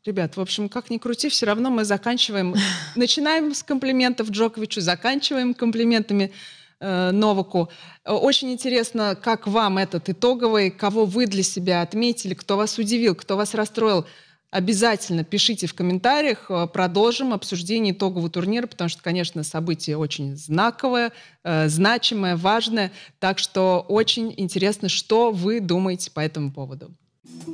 Ребят, 0.07 0.37
в 0.37 0.39
общем, 0.39 0.69
как 0.69 0.89
ни 0.89 0.99
крути, 0.99 1.27
все 1.27 1.47
равно 1.47 1.69
мы 1.69 1.83
заканчиваем, 1.83 2.55
начинаем 2.95 3.53
с 3.53 3.61
комплиментов 3.61 4.29
Джоковичу, 4.29 4.79
заканчиваем 4.79 5.53
комплиментами 5.53 6.31
э, 6.79 7.11
Новаку. 7.11 7.67
Очень 8.05 8.53
интересно, 8.53 9.17
как 9.21 9.47
вам 9.47 9.77
этот 9.77 10.07
итоговый, 10.07 10.71
кого 10.71 11.03
вы 11.03 11.27
для 11.27 11.43
себя 11.43 11.81
отметили, 11.81 12.35
кто 12.35 12.55
вас 12.55 12.77
удивил, 12.77 13.15
кто 13.15 13.35
вас 13.35 13.53
расстроил. 13.53 14.05
Обязательно 14.49 15.25
пишите 15.25 15.67
в 15.67 15.73
комментариях, 15.73 16.49
э, 16.49 16.67
продолжим 16.67 17.33
обсуждение 17.33 17.93
итогового 17.93 18.29
турнира, 18.29 18.65
потому 18.65 18.87
что, 18.87 19.03
конечно, 19.03 19.43
событие 19.43 19.97
очень 19.97 20.37
знаковое, 20.37 21.11
э, 21.43 21.67
значимое, 21.67 22.37
важное. 22.37 22.93
Так 23.19 23.39
что 23.39 23.85
очень 23.89 24.33
интересно, 24.37 24.87
что 24.87 25.31
вы 25.31 25.59
думаете 25.59 26.11
по 26.11 26.21
этому 26.21 26.53
поводу. 26.53 26.95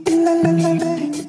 La 0.06 0.34
la 0.36 1.24